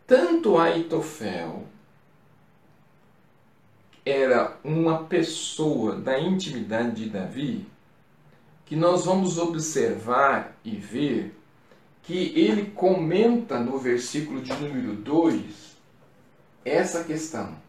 Tanto 0.08 0.58
Aitofel 0.58 1.64
era 4.06 4.58
uma 4.64 5.04
pessoa 5.04 5.96
da 5.96 6.20
intimidade 6.20 7.04
de 7.04 7.10
Davi 7.10 7.68
que 8.66 8.76
nós 8.76 9.06
vamos 9.06 9.38
observar 9.38 10.58
e 10.64 10.72
ver 10.72 11.38
que 12.04 12.34
ele 12.40 12.72
comenta 12.72 13.60
no 13.60 13.78
versículo 13.78 14.42
de 14.42 14.54
número 14.54 14.96
2 14.96 15.78
essa 16.64 17.04
questão. 17.04 17.61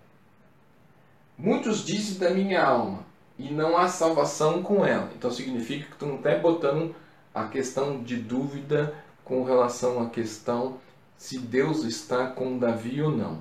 Muitos 1.42 1.84
dizem 1.84 2.20
da 2.20 2.30
minha 2.30 2.64
alma, 2.64 3.04
e 3.36 3.50
não 3.50 3.76
há 3.76 3.88
salvação 3.88 4.62
com 4.62 4.86
ela. 4.86 5.10
Então 5.16 5.28
significa 5.28 5.90
que 5.90 5.96
tu 5.96 6.06
não 6.06 6.14
está 6.14 6.38
botando 6.38 6.94
a 7.34 7.48
questão 7.48 8.00
de 8.00 8.14
dúvida 8.16 8.94
com 9.24 9.42
relação 9.42 10.00
à 10.00 10.08
questão 10.08 10.78
se 11.16 11.40
Deus 11.40 11.82
está 11.82 12.28
com 12.28 12.58
Davi 12.58 13.02
ou 13.02 13.10
não. 13.10 13.40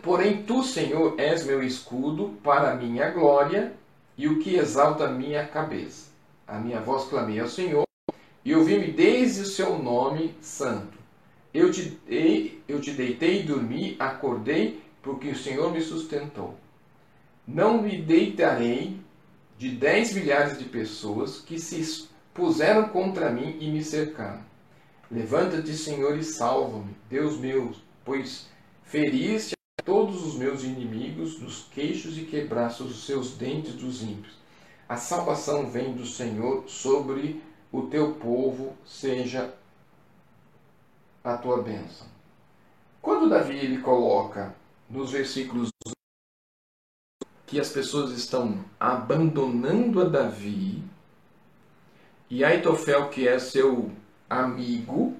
Porém, 0.00 0.44
tu, 0.44 0.62
Senhor, 0.62 1.18
és 1.18 1.44
meu 1.44 1.64
escudo 1.64 2.38
para 2.44 2.70
a 2.70 2.76
minha 2.76 3.10
glória 3.10 3.72
e 4.16 4.28
o 4.28 4.38
que 4.38 4.54
exalta 4.54 5.06
a 5.06 5.10
minha 5.10 5.48
cabeça. 5.48 6.12
a 6.46 6.60
minha 6.60 6.80
voz 6.80 7.08
clamei 7.08 7.40
ao 7.40 7.48
Senhor, 7.48 7.84
e 8.44 8.54
ouvi-me 8.54 8.92
desde 8.92 9.42
o 9.42 9.46
seu 9.46 9.76
nome 9.76 10.32
santo. 10.40 10.96
Eu 11.52 11.72
te, 11.72 11.98
eu 12.68 12.80
te 12.80 12.92
deitei 12.92 13.40
e 13.40 13.42
dormi, 13.42 13.96
acordei, 13.98 14.80
porque 15.02 15.28
o 15.28 15.36
Senhor 15.36 15.72
me 15.72 15.80
sustentou. 15.80 16.56
Não 17.46 17.82
me 17.82 18.02
deitarei 18.02 19.00
de 19.56 19.70
dez 19.70 20.12
milhares 20.12 20.58
de 20.58 20.64
pessoas 20.64 21.40
que 21.40 21.58
se 21.58 22.08
puseram 22.32 22.88
contra 22.90 23.30
mim 23.30 23.56
e 23.60 23.70
me 23.70 23.82
cercaram. 23.82 24.42
Levanta-te, 25.10 25.74
Senhor, 25.74 26.16
e 26.18 26.22
salva-me, 26.22 26.94
Deus 27.08 27.38
meu, 27.38 27.72
pois 28.04 28.46
feriste 28.84 29.54
a 29.78 29.82
todos 29.82 30.24
os 30.24 30.34
meus 30.36 30.62
inimigos 30.62 31.38
dos 31.38 31.64
queixos 31.72 32.18
e 32.18 32.22
quebraste 32.22 32.82
os 32.82 33.06
seus 33.06 33.36
dentes 33.36 33.74
dos 33.74 34.02
ímpios. 34.02 34.36
A 34.88 34.96
salvação 34.96 35.70
vem 35.70 35.94
do 35.94 36.06
Senhor 36.06 36.68
sobre 36.68 37.42
o 37.72 37.82
teu 37.82 38.14
povo, 38.14 38.74
seja 38.86 39.54
a 41.24 41.36
tua 41.36 41.62
bênção. 41.62 42.06
Quando 43.02 43.28
Davi 43.28 43.56
ele 43.56 43.78
coloca 43.78 44.54
nos 44.88 45.12
versículos 45.12 45.70
que 47.46 47.60
as 47.60 47.70
pessoas 47.70 48.12
estão 48.12 48.64
abandonando 48.78 50.00
a 50.00 50.04
Davi 50.04 50.82
e 52.30 52.44
Aitofel 52.44 53.08
que 53.08 53.26
é 53.26 53.38
seu 53.38 53.90
amigo, 54.28 55.16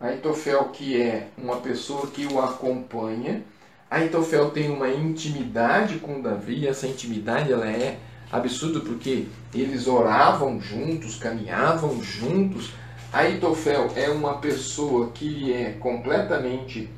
Aitofel 0.00 0.70
que 0.70 1.00
é 1.00 1.30
uma 1.36 1.56
pessoa 1.56 2.06
que 2.06 2.26
o 2.26 2.40
acompanha, 2.40 3.44
Aitofel 3.90 4.50
tem 4.50 4.70
uma 4.70 4.88
intimidade 4.88 5.98
com 5.98 6.20
Davi, 6.20 6.60
e 6.60 6.66
essa 6.66 6.86
intimidade 6.86 7.52
ela 7.52 7.70
é 7.70 7.98
absurda 8.32 8.80
porque 8.80 9.26
eles 9.54 9.86
oravam 9.86 10.60
juntos, 10.60 11.16
caminhavam 11.16 12.02
juntos. 12.02 12.72
Aitofel 13.12 13.92
é 13.94 14.08
uma 14.08 14.38
pessoa 14.38 15.10
que 15.12 15.52
é 15.52 15.72
completamente 15.72 16.90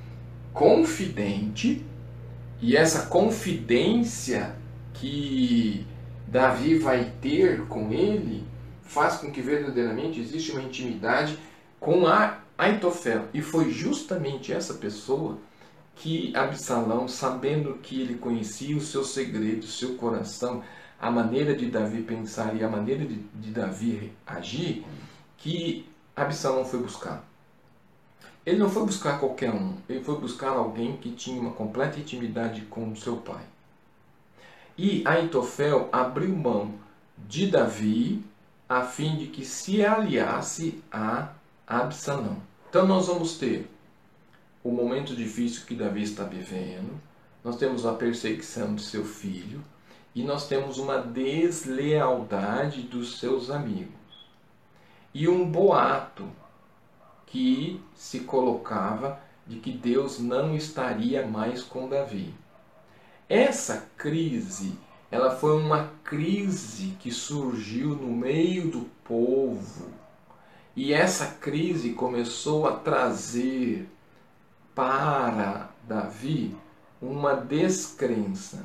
confidente 0.55 1.85
e 2.61 2.77
essa 2.77 3.07
confidência 3.07 4.57
que 4.95 5.87
Davi 6.27 6.77
vai 6.79 7.13
ter 7.21 7.67
com 7.67 7.93
ele 7.93 8.45
faz 8.83 9.17
com 9.17 9.31
que 9.31 9.41
verdadeiramente 9.41 10.21
exista 10.21 10.53
uma 10.53 10.63
intimidade 10.63 11.39
com 11.79 12.07
a 12.07 12.39
Aitofel. 12.57 13.27
E 13.33 13.41
foi 13.41 13.71
justamente 13.71 14.53
essa 14.53 14.75
pessoa 14.75 15.39
que 15.95 16.35
Absalão, 16.35 17.07
sabendo 17.07 17.75
que 17.75 18.01
ele 18.01 18.15
conhecia 18.15 18.77
os 18.77 18.89
seus 18.89 19.11
segredos, 19.11 19.79
seu 19.79 19.95
coração, 19.97 20.63
a 20.99 21.11
maneira 21.11 21.55
de 21.55 21.67
Davi 21.67 22.03
pensar 22.03 22.57
e 22.57 22.65
a 22.65 22.69
maneira 22.69 23.05
de, 23.05 23.17
de 23.35 23.51
Davi 23.51 24.13
agir, 24.27 24.85
que 25.37 25.87
Absalão 26.17 26.65
foi 26.65 26.81
buscar. 26.81 27.28
Ele 28.49 28.57
não 28.57 28.71
foi 28.71 28.87
buscar 28.87 29.21
qualquer 29.21 29.53
um, 29.53 29.75
ele 29.87 30.03
foi 30.03 30.19
buscar 30.19 30.53
alguém 30.53 30.97
que 30.97 31.11
tinha 31.11 31.39
uma 31.39 31.51
completa 31.51 32.01
intimidade 32.01 32.63
com 32.63 32.91
o 32.91 32.97
seu 32.97 33.19
pai. 33.19 33.45
E 34.75 35.07
Aitofel 35.07 35.91
abriu 35.93 36.35
mão 36.35 36.73
de 37.19 37.47
Davi 37.51 38.25
a 38.67 38.81
fim 38.85 39.17
de 39.17 39.27
que 39.27 39.45
se 39.45 39.85
aliasse 39.85 40.83
a 40.91 41.29
Absalão. 41.67 42.39
Então 42.71 42.87
nós 42.87 43.09
vamos 43.09 43.37
ter 43.37 43.69
o 44.65 44.71
momento 44.73 45.15
difícil 45.15 45.67
que 45.67 45.75
Davi 45.75 46.05
está 46.05 46.25
vivendo, 46.25 46.99
nós 47.45 47.57
temos 47.57 47.85
a 47.85 47.93
perseguição 47.93 48.75
de 48.75 48.81
seu 48.81 49.05
filho 49.05 49.63
e 50.15 50.23
nós 50.23 50.49
temos 50.49 50.79
uma 50.79 50.97
deslealdade 50.97 52.81
dos 52.81 53.21
seus 53.21 53.51
amigos. 53.51 53.93
E 55.13 55.29
um 55.29 55.47
boato 55.47 56.27
que 57.31 57.81
se 57.95 58.21
colocava 58.21 59.21
de 59.47 59.59
que 59.59 59.73
Deus 59.73 60.19
não 60.19 60.55
estaria 60.55 61.27
mais 61.27 61.63
com 61.63 61.89
Davi. 61.89 62.35
Essa 63.29 63.89
crise 63.97 64.79
ela 65.11 65.35
foi 65.35 65.57
uma 65.57 65.91
crise 66.05 66.95
que 67.01 67.11
surgiu 67.11 67.89
no 67.91 68.09
meio 68.09 68.71
do 68.71 68.83
povo. 69.05 69.87
E 70.77 70.93
essa 70.93 71.27
crise 71.27 71.95
começou 71.95 72.69
a 72.69 72.73
trazer 72.73 73.89
para 74.75 75.71
Davi 75.85 76.55
uma 77.01 77.35
descrença. 77.35 78.63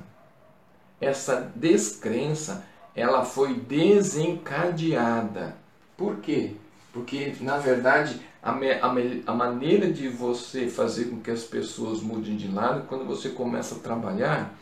Essa 0.99 1.49
descrença, 1.55 2.65
ela 2.93 3.23
foi 3.23 3.53
desencadeada. 3.55 5.55
Por 5.97 6.17
quê? 6.17 6.55
Porque, 6.91 7.35
na 7.39 7.57
verdade, 7.57 8.19
a, 8.43 8.51
a, 8.51 9.31
a 9.31 9.33
maneira 9.33 9.91
de 9.91 10.09
você 10.09 10.67
fazer 10.67 11.05
com 11.05 11.21
que 11.21 11.31
as 11.31 11.43
pessoas 11.43 12.01
mudem 12.01 12.35
de 12.35 12.49
lado 12.49 12.81
é 12.81 12.85
quando 12.87 13.05
você 13.05 13.29
começa 13.29 13.75
a 13.75 13.79
trabalhar 13.79 14.53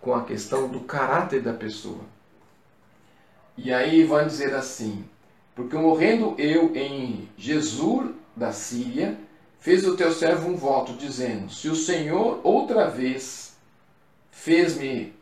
com 0.00 0.14
a 0.14 0.24
questão 0.24 0.68
do 0.68 0.80
caráter 0.80 1.42
da 1.42 1.52
pessoa. 1.52 2.00
E 3.58 3.72
aí 3.72 4.04
vai 4.04 4.24
dizer 4.24 4.54
assim: 4.54 5.04
Porque 5.54 5.76
morrendo 5.76 6.34
eu 6.38 6.74
em 6.74 7.28
Jesus 7.36 8.10
da 8.34 8.52
Síria, 8.52 9.18
fez 9.58 9.86
o 9.86 9.96
teu 9.96 10.12
servo 10.12 10.48
um 10.48 10.56
voto, 10.56 10.94
dizendo: 10.94 11.52
Se 11.52 11.68
o 11.68 11.76
Senhor 11.76 12.40
outra 12.42 12.88
vez 12.88 13.54
fez-me 14.30 15.12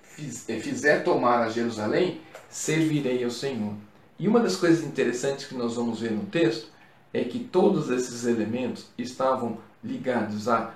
eh, 0.49 0.61
fizer 0.61 1.03
tomar 1.03 1.43
a 1.43 1.49
Jerusalém, 1.51 2.21
servirei 2.49 3.25
ao 3.25 3.31
Senhor. 3.31 3.75
E 4.19 4.29
uma 4.29 4.39
das 4.39 4.55
coisas 4.55 4.85
interessantes 4.85 5.47
que 5.47 5.55
nós 5.57 5.75
vamos 5.75 6.01
ver 6.01 6.13
no 6.13 6.27
texto 6.27 6.74
é 7.15 7.23
que 7.23 7.39
todos 7.39 7.91
esses 7.91 8.27
elementos 8.27 8.89
estavam 8.99 9.59
ligados 9.83 10.49
a 10.49 10.75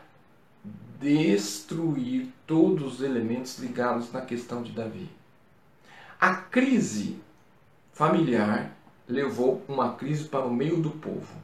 destruir 1.00 2.28
todos 2.46 2.94
os 2.94 3.02
elementos 3.02 3.58
ligados 3.58 4.12
na 4.12 4.20
questão 4.20 4.62
de 4.62 4.70
Davi. 4.70 5.10
A 6.20 6.34
crise 6.34 7.18
familiar 7.92 8.72
levou 9.08 9.64
uma 9.66 9.94
crise 9.94 10.24
para 10.24 10.46
o 10.46 10.54
meio 10.54 10.80
do 10.80 10.90
povo. 10.90 11.34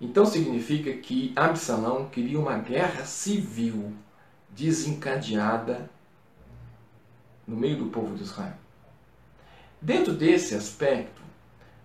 Então 0.00 0.24
significa 0.24 0.92
que 0.94 1.32
Absalão 1.36 2.08
queria 2.08 2.40
uma 2.40 2.58
guerra 2.58 3.04
civil 3.04 3.92
desencadeada 4.50 5.90
no 7.46 7.56
meio 7.56 7.76
do 7.76 7.86
povo 7.86 8.16
de 8.16 8.22
Israel. 8.22 8.54
Dentro 9.80 10.14
desse 10.14 10.54
aspecto, 10.54 11.23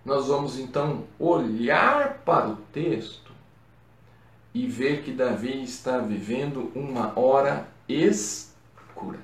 nós 0.10 0.28
vamos 0.28 0.58
então 0.58 1.04
olhar 1.20 2.24
para 2.26 2.50
o 2.50 2.56
texto 2.74 3.32
e 4.52 4.66
ver 4.66 5.04
que 5.04 5.12
Davi 5.12 5.64
está 5.64 6.00
vivendo 6.00 6.72
uma 6.74 7.18
hora 7.18 7.68
escura. 7.88 9.20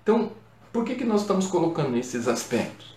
Então, 0.00 0.30
por 0.72 0.84
que, 0.84 0.94
que 0.94 1.04
nós 1.04 1.22
estamos 1.22 1.48
colocando 1.48 1.96
esses 1.96 2.28
aspectos? 2.28 2.94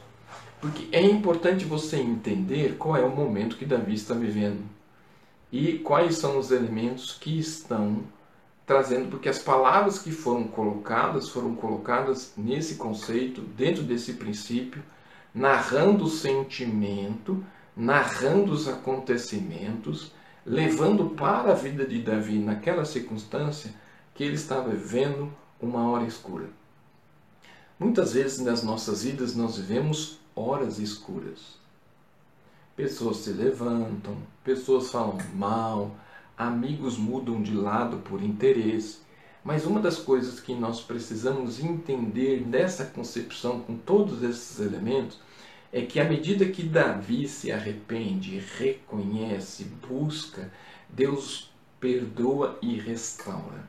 Porque 0.62 0.88
é 0.96 1.02
importante 1.02 1.66
você 1.66 1.98
entender 1.98 2.78
qual 2.78 2.96
é 2.96 3.04
o 3.04 3.16
momento 3.16 3.58
que 3.58 3.66
Davi 3.66 3.96
está 3.96 4.14
vivendo 4.14 4.64
e 5.52 5.80
quais 5.80 6.18
são 6.18 6.38
os 6.38 6.52
elementos 6.52 7.14
que 7.14 7.40
estão 7.40 8.04
trazendo, 8.64 9.10
porque 9.10 9.30
as 9.30 9.40
palavras 9.40 9.98
que 9.98 10.12
foram 10.12 10.44
colocadas 10.44 11.30
foram 11.30 11.56
colocadas 11.56 12.34
nesse 12.38 12.76
conceito, 12.76 13.42
dentro 13.42 13.82
desse 13.82 14.14
princípio, 14.14 14.84
narrando 15.34 16.06
o 16.06 16.10
sentimento, 16.10 17.44
narrando 17.76 18.52
os 18.52 18.68
acontecimentos 18.68 20.12
levando 20.48 21.10
para 21.10 21.52
a 21.52 21.56
vida 21.56 21.86
de 21.86 22.02
Davi 22.02 22.40
naquela 22.40 22.86
circunstância 22.86 23.74
que 24.16 24.24
ele 24.24 24.36
estava 24.36 24.70
vivendo 24.70 25.30
uma 25.62 25.90
hora 25.90 26.06
escura. 26.06 26.50
Muitas 27.78 28.14
vezes 28.14 28.40
nas 28.40 28.64
nossas 28.64 29.04
vidas 29.04 29.36
nós 29.36 29.58
vivemos 29.58 30.20
horas 30.34 30.80
escuras. 30.80 31.58
Pessoas 32.78 33.18
se 33.18 33.32
levantam, 33.32 34.16
pessoas 34.42 34.90
falam 34.90 35.18
mal, 35.36 35.92
amigos 36.38 36.98
mudam 36.98 37.44
de 37.44 37.54
lado 37.54 37.98
por 37.98 38.24
interesse. 38.24 39.00
Mas 39.48 39.66
uma 39.66 39.80
das 39.80 39.98
coisas 39.98 40.42
que 40.42 40.54
nós 40.54 40.82
precisamos 40.82 41.64
entender 41.64 42.42
dessa 42.42 42.84
concepção 42.84 43.62
com 43.62 43.78
todos 43.78 44.22
esses 44.22 44.60
elementos 44.60 45.22
é 45.72 45.84
que 45.84 46.02
à 46.02 46.04
medida 46.04 46.46
que 46.48 46.62
Davi 46.62 47.30
se 47.30 47.50
arrepende, 47.50 48.44
reconhece, 48.58 49.64
busca, 49.88 50.52
Deus 50.90 51.50
perdoa 51.80 52.60
e 52.62 52.78
restaura. 52.78 53.64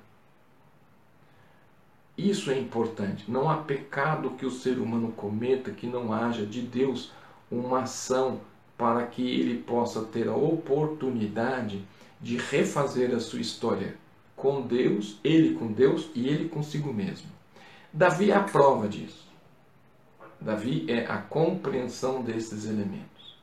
Isso 2.16 2.50
é 2.50 2.58
importante. 2.58 3.30
Não 3.30 3.48
há 3.48 3.58
pecado 3.58 4.30
que 4.30 4.44
o 4.44 4.50
ser 4.50 4.80
humano 4.80 5.12
cometa 5.12 5.70
que 5.70 5.86
não 5.86 6.12
haja 6.12 6.44
de 6.44 6.60
Deus 6.60 7.12
uma 7.48 7.82
ação 7.82 8.40
para 8.76 9.06
que 9.06 9.22
ele 9.22 9.62
possa 9.62 10.02
ter 10.02 10.26
a 10.26 10.34
oportunidade 10.34 11.84
de 12.20 12.36
refazer 12.36 13.14
a 13.14 13.20
sua 13.20 13.40
história 13.40 13.96
com 14.38 14.62
Deus, 14.62 15.18
ele 15.22 15.54
com 15.54 15.66
Deus 15.66 16.08
e 16.14 16.26
ele 16.28 16.48
consigo 16.48 16.92
mesmo. 16.92 17.28
Davi 17.92 18.30
é 18.30 18.34
a 18.34 18.40
prova 18.40 18.88
disso. 18.88 19.28
Davi 20.40 20.86
é 20.88 21.04
a 21.06 21.18
compreensão 21.18 22.22
desses 22.22 22.64
elementos. 22.64 23.36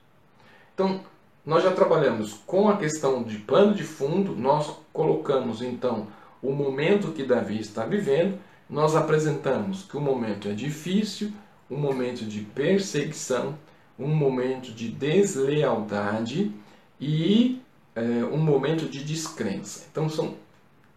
Então, 0.73 1.01
nós 1.45 1.63
já 1.63 1.71
trabalhamos 1.71 2.33
com 2.45 2.69
a 2.69 2.77
questão 2.77 3.23
de 3.23 3.37
plano 3.37 3.75
de 3.75 3.83
fundo, 3.83 4.35
nós 4.35 4.79
colocamos 4.91 5.61
então 5.61 6.07
o 6.41 6.51
momento 6.51 7.11
que 7.11 7.23
Davi 7.23 7.59
está 7.59 7.85
vivendo, 7.85 8.39
nós 8.69 8.95
apresentamos 8.95 9.83
que 9.83 9.97
o 9.97 10.01
momento 10.01 10.47
é 10.47 10.53
difícil, 10.53 11.31
um 11.69 11.77
momento 11.77 12.25
de 12.25 12.41
perseguição, 12.41 13.57
um 13.99 14.07
momento 14.07 14.71
de 14.71 14.89
deslealdade 14.89 16.51
e 16.99 17.61
é, 17.95 18.01
um 18.25 18.37
momento 18.37 18.87
de 18.89 19.03
descrença. 19.03 19.85
Então 19.91 20.09
são 20.09 20.35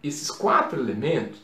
esses 0.03 0.31
quatro 0.31 0.79
elementos 0.79 1.39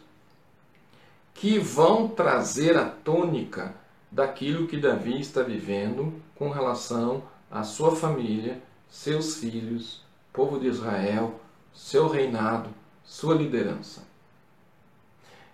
que 1.34 1.60
vão 1.60 2.08
trazer 2.08 2.78
a 2.78 2.86
tônica 2.90 3.76
daquilo 4.12 4.68
que 4.68 4.78
Davi 4.78 5.20
está 5.20 5.44
vivendo 5.44 6.14
com 6.36 6.50
relação 6.50 7.24
à 7.52 7.64
sua 7.64 7.96
família, 7.96 8.62
seus 8.90 9.38
filhos, 9.38 10.02
povo 10.32 10.60
de 10.60 10.68
Israel, 10.68 11.40
seu 11.74 12.08
reinado, 12.08 12.70
sua 13.04 13.36
liderança. 13.36 14.04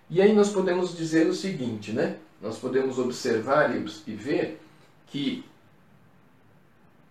E 0.08 0.20
aí 0.22 0.32
nós 0.32 0.50
podemos 0.50 0.96
dizer 0.96 1.26
o 1.26 1.34
seguinte, 1.34 1.92
né? 1.92 2.18
Nós 2.40 2.58
podemos 2.58 2.98
observar 2.98 3.74
e 3.74 4.14
ver 4.14 4.60
que 5.06 5.44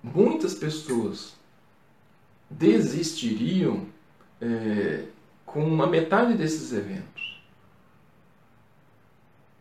muitas 0.04 0.54
pessoas 0.54 1.34
desistiriam 2.50 3.86
é, 4.42 5.06
com 5.52 5.64
uma 5.64 5.86
metade 5.86 6.34
desses 6.34 6.72
eventos. 6.72 7.42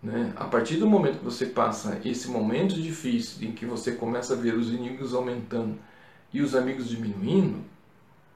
Né? 0.02 0.32
A 0.36 0.44
partir 0.44 0.76
do 0.76 0.86
momento 0.86 1.18
que 1.18 1.24
você 1.24 1.46
passa 1.46 2.00
esse 2.04 2.28
momento 2.28 2.74
difícil 2.74 3.46
em 3.46 3.52
que 3.52 3.66
você 3.66 3.92
começa 3.92 4.32
a 4.32 4.36
ver 4.36 4.54
os 4.54 4.68
inimigos 4.68 5.14
aumentando 5.14 5.78
e 6.32 6.40
os 6.40 6.54
amigos 6.54 6.88
diminuindo, 6.88 7.64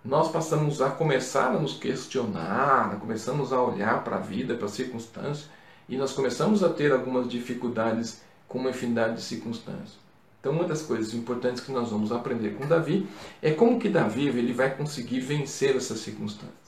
nós 0.04 0.30
passamos 0.30 0.82
a 0.82 0.90
começar 0.90 1.52
a 1.52 1.58
nos 1.58 1.78
questionar, 1.78 2.98
começamos 3.00 3.52
a 3.52 3.62
olhar 3.62 4.04
para 4.04 4.16
a 4.16 4.20
vida, 4.20 4.54
para 4.54 4.66
as 4.66 4.72
circunstâncias, 4.72 5.48
e 5.88 5.96
nós 5.96 6.12
começamos 6.12 6.62
a 6.62 6.68
ter 6.68 6.92
algumas 6.92 7.28
dificuldades 7.28 8.20
com 8.46 8.58
uma 8.58 8.70
infinidade 8.70 9.16
de 9.16 9.22
circunstâncias. 9.22 9.98
Então, 10.40 10.52
uma 10.52 10.64
das 10.64 10.82
coisas 10.82 11.14
importantes 11.14 11.62
que 11.62 11.72
nós 11.72 11.90
vamos 11.90 12.12
aprender 12.12 12.50
com 12.50 12.66
Davi 12.66 13.08
é 13.40 13.52
como 13.52 13.78
que 13.78 13.88
Davi 13.88 14.28
ele 14.28 14.52
vai 14.52 14.76
conseguir 14.76 15.20
vencer 15.20 15.74
essas 15.74 16.00
circunstâncias. 16.00 16.63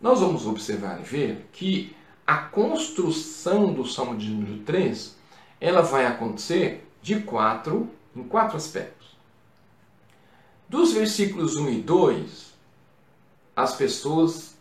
Nós 0.00 0.20
vamos 0.20 0.46
observar 0.46 1.00
e 1.00 1.04
ver 1.04 1.48
que 1.52 1.96
a 2.26 2.38
construção 2.38 3.72
do 3.72 3.86
Salmo 3.86 4.16
de 4.16 4.28
número 4.28 4.58
3, 4.64 5.16
ela 5.60 5.80
vai 5.80 6.06
acontecer 6.06 6.86
de 7.00 7.20
quatro, 7.20 7.88
em 8.14 8.24
quatro 8.24 8.56
aspectos. 8.56 9.16
Dos 10.68 10.92
versículos 10.92 11.56
1 11.56 11.70
e 11.70 11.82
2, 11.82 12.52
as 13.54 13.74
pessoas 13.76 14.56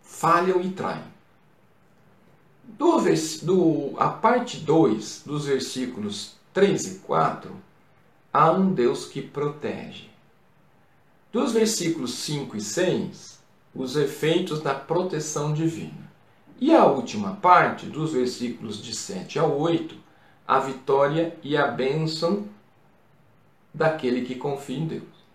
falham 0.00 0.60
e 0.60 0.70
traem. 0.70 1.04
Do, 2.62 2.98
do, 3.42 3.94
a 3.98 4.08
parte 4.08 4.58
2 4.58 5.22
dos 5.26 5.46
versículos 5.46 6.36
3 6.54 6.86
e 6.86 6.98
4, 7.00 7.54
há 8.32 8.50
um 8.52 8.72
Deus 8.72 9.06
que 9.06 9.20
protege. 9.20 10.15
Dos 11.32 11.52
versículos 11.52 12.14
5 12.14 12.56
e 12.56 12.60
6, 12.60 13.40
os 13.74 13.96
efeitos 13.96 14.60
da 14.60 14.74
proteção 14.74 15.52
divina. 15.52 16.06
E 16.58 16.74
a 16.74 16.86
última 16.86 17.34
parte, 17.36 17.86
dos 17.86 18.12
versículos 18.12 18.82
de 18.82 18.94
7 18.94 19.38
a 19.38 19.44
8, 19.44 19.94
a 20.48 20.58
vitória 20.58 21.36
e 21.42 21.56
a 21.56 21.66
bênção 21.66 22.48
daquele 23.74 24.24
que 24.24 24.34
confia 24.36 24.78
em 24.78 24.86
Deus. 24.86 25.26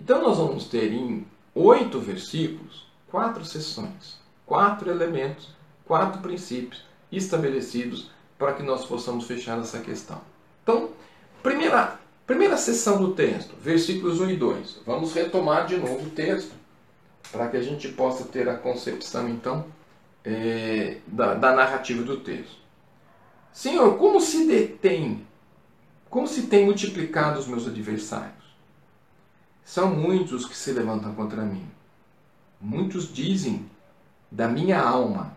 Então 0.00 0.22
nós 0.22 0.38
vamos 0.38 0.64
ter 0.64 0.92
em 0.92 1.26
oito 1.54 2.00
versículos 2.00 2.86
quatro 3.08 3.44
sessões, 3.44 4.18
quatro 4.44 4.90
elementos 4.90 5.58
quatro 5.88 6.20
princípios 6.20 6.84
estabelecidos 7.10 8.10
para 8.38 8.52
que 8.52 8.62
nós 8.62 8.84
possamos 8.84 9.26
fechar 9.26 9.58
essa 9.58 9.80
questão. 9.80 10.20
Então, 10.62 10.90
primeira, 11.42 11.98
primeira 12.28 12.58
sessão 12.58 12.98
do 12.98 13.14
texto, 13.14 13.54
versículos 13.58 14.20
1 14.20 14.30
e 14.30 14.36
2. 14.36 14.82
Vamos 14.84 15.14
retomar 15.14 15.66
de 15.66 15.78
novo 15.78 16.06
o 16.06 16.10
texto 16.10 16.52
para 17.32 17.48
que 17.48 17.56
a 17.56 17.62
gente 17.62 17.88
possa 17.88 18.24
ter 18.24 18.46
a 18.50 18.54
concepção, 18.54 19.26
então, 19.30 19.64
é, 20.22 20.98
da, 21.06 21.32
da 21.32 21.54
narrativa 21.54 22.02
do 22.02 22.20
texto. 22.20 22.58
Senhor, 23.50 23.96
como 23.96 24.20
se 24.20 24.46
detém, 24.46 25.26
como 26.10 26.28
se 26.28 26.48
tem 26.48 26.66
multiplicado 26.66 27.38
os 27.38 27.46
meus 27.46 27.66
adversários? 27.66 28.34
São 29.64 29.94
muitos 29.94 30.44
que 30.44 30.56
se 30.56 30.72
levantam 30.72 31.14
contra 31.14 31.42
mim. 31.42 31.66
Muitos 32.60 33.10
dizem 33.10 33.70
da 34.30 34.46
minha 34.46 34.78
alma, 34.78 35.34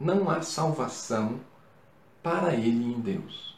não 0.00 0.28
há 0.28 0.42
salvação 0.42 1.38
para 2.24 2.54
ele 2.54 2.92
em 2.92 3.00
Deus. 3.00 3.53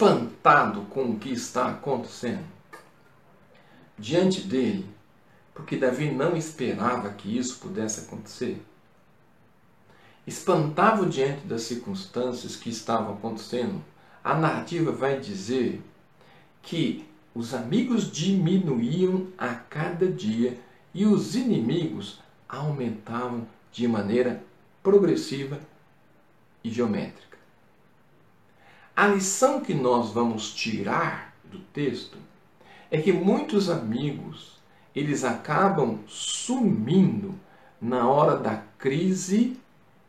Espantado 0.00 0.80
com 0.86 1.10
o 1.10 1.18
que 1.18 1.30
está 1.30 1.68
acontecendo 1.68 2.46
diante 3.98 4.40
dele, 4.40 4.88
porque 5.52 5.76
Davi 5.76 6.10
não 6.10 6.34
esperava 6.34 7.10
que 7.10 7.36
isso 7.36 7.58
pudesse 7.58 8.06
acontecer, 8.06 8.62
espantado 10.26 11.04
diante 11.04 11.46
das 11.46 11.64
circunstâncias 11.64 12.56
que 12.56 12.70
estavam 12.70 13.12
acontecendo, 13.12 13.84
a 14.24 14.34
narrativa 14.34 14.90
vai 14.90 15.20
dizer 15.20 15.82
que 16.62 17.06
os 17.34 17.52
amigos 17.52 18.10
diminuíam 18.10 19.26
a 19.36 19.48
cada 19.54 20.10
dia 20.10 20.58
e 20.94 21.04
os 21.04 21.36
inimigos 21.36 22.22
aumentavam 22.48 23.46
de 23.70 23.86
maneira 23.86 24.42
progressiva 24.82 25.60
e 26.64 26.70
geométrica. 26.70 27.29
A 28.96 29.06
lição 29.06 29.60
que 29.60 29.72
nós 29.72 30.10
vamos 30.10 30.52
tirar 30.52 31.34
do 31.44 31.58
texto 31.58 32.18
é 32.90 33.00
que 33.00 33.12
muitos 33.12 33.70
amigos 33.70 34.58
eles 34.94 35.24
acabam 35.24 36.00
sumindo 36.06 37.34
na 37.80 38.08
hora 38.08 38.36
da 38.36 38.62
crise 38.78 39.58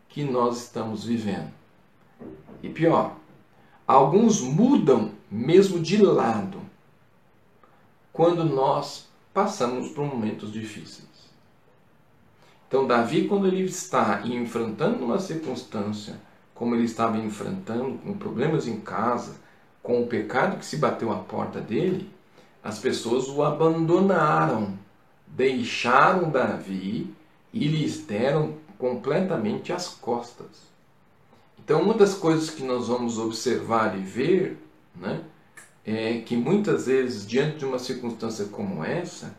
que 0.09 0.23
nós 0.23 0.63
estamos 0.63 1.03
vivendo. 1.03 1.51
E 2.61 2.69
pior, 2.69 3.15
alguns 3.87 4.41
mudam 4.41 5.13
mesmo 5.29 5.79
de 5.79 5.97
lado 5.97 6.59
quando 8.11 8.43
nós 8.43 9.07
passamos 9.33 9.89
por 9.89 10.05
momentos 10.05 10.51
difíceis. 10.51 11.07
Então, 12.67 12.87
Davi, 12.87 13.27
quando 13.27 13.47
ele 13.47 13.63
está 13.63 14.21
enfrentando 14.25 15.03
uma 15.03 15.19
circunstância, 15.19 16.19
como 16.61 16.75
ele 16.75 16.85
estava 16.85 17.17
enfrentando, 17.17 17.97
com 17.97 18.13
problemas 18.13 18.67
em 18.67 18.79
casa, 18.79 19.33
com 19.81 20.03
o 20.03 20.05
pecado 20.05 20.59
que 20.59 20.65
se 20.65 20.77
bateu 20.77 21.11
à 21.11 21.15
porta 21.15 21.59
dele, 21.59 22.07
as 22.63 22.77
pessoas 22.77 23.27
o 23.27 23.41
abandonaram, 23.41 24.77
deixaram 25.25 26.29
Davi 26.29 27.11
e 27.51 27.67
lhes 27.67 28.05
deram 28.05 28.57
completamente 28.77 29.73
as 29.73 29.87
costas. 29.87 30.69
Então, 31.57 31.81
uma 31.81 31.95
das 31.95 32.13
coisas 32.13 32.51
que 32.51 32.61
nós 32.61 32.89
vamos 32.89 33.17
observar 33.17 33.97
e 33.97 34.01
ver 34.01 34.63
né, 34.95 35.21
é 35.83 36.19
que 36.19 36.37
muitas 36.37 36.85
vezes, 36.85 37.25
diante 37.25 37.57
de 37.57 37.65
uma 37.65 37.79
circunstância 37.79 38.45
como 38.45 38.83
essa, 38.83 39.35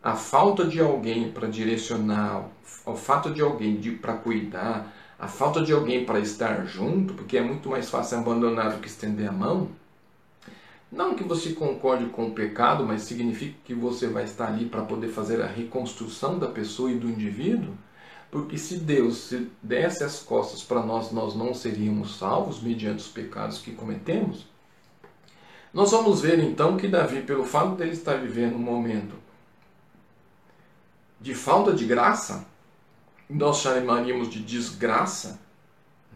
a 0.00 0.14
falta 0.14 0.64
de 0.64 0.80
alguém 0.80 1.32
para 1.32 1.48
direcionar, 1.48 2.48
o 2.86 2.94
fato 2.94 3.34
de 3.34 3.42
alguém 3.42 3.80
para 4.00 4.14
cuidar, 4.14 4.99
a 5.20 5.28
falta 5.28 5.62
de 5.62 5.70
alguém 5.70 6.06
para 6.06 6.18
estar 6.18 6.64
junto, 6.64 7.12
porque 7.12 7.36
é 7.36 7.42
muito 7.42 7.68
mais 7.68 7.90
fácil 7.90 8.18
abandonar 8.18 8.72
do 8.72 8.80
que 8.80 8.88
estender 8.88 9.28
a 9.28 9.32
mão. 9.32 9.68
Não 10.90 11.14
que 11.14 11.22
você 11.22 11.52
concorde 11.52 12.06
com 12.06 12.28
o 12.28 12.32
pecado, 12.32 12.86
mas 12.86 13.02
significa 13.02 13.54
que 13.62 13.74
você 13.74 14.06
vai 14.06 14.24
estar 14.24 14.46
ali 14.46 14.64
para 14.64 14.82
poder 14.82 15.08
fazer 15.08 15.42
a 15.42 15.46
reconstrução 15.46 16.38
da 16.38 16.48
pessoa 16.48 16.90
e 16.90 16.98
do 16.98 17.08
indivíduo. 17.08 17.74
Porque 18.30 18.56
se 18.56 18.78
Deus 18.78 19.18
se 19.18 19.50
desse 19.62 20.02
as 20.02 20.20
costas 20.20 20.62
para 20.62 20.82
nós, 20.82 21.12
nós 21.12 21.36
não 21.36 21.52
seríamos 21.52 22.16
salvos 22.16 22.62
mediante 22.62 23.00
os 23.00 23.08
pecados 23.08 23.58
que 23.58 23.72
cometemos. 23.72 24.46
Nós 25.72 25.90
vamos 25.90 26.22
ver 26.22 26.40
então 26.40 26.78
que 26.78 26.88
Davi, 26.88 27.20
pelo 27.22 27.44
fato 27.44 27.76
dele 27.76 27.92
estar 27.92 28.16
vivendo 28.16 28.56
um 28.56 28.58
momento 28.58 29.14
de 31.20 31.34
falta 31.34 31.74
de 31.74 31.84
graça, 31.84 32.46
nós 33.30 33.58
chamaríamos 33.58 34.28
de 34.28 34.40
desgraça, 34.40 35.40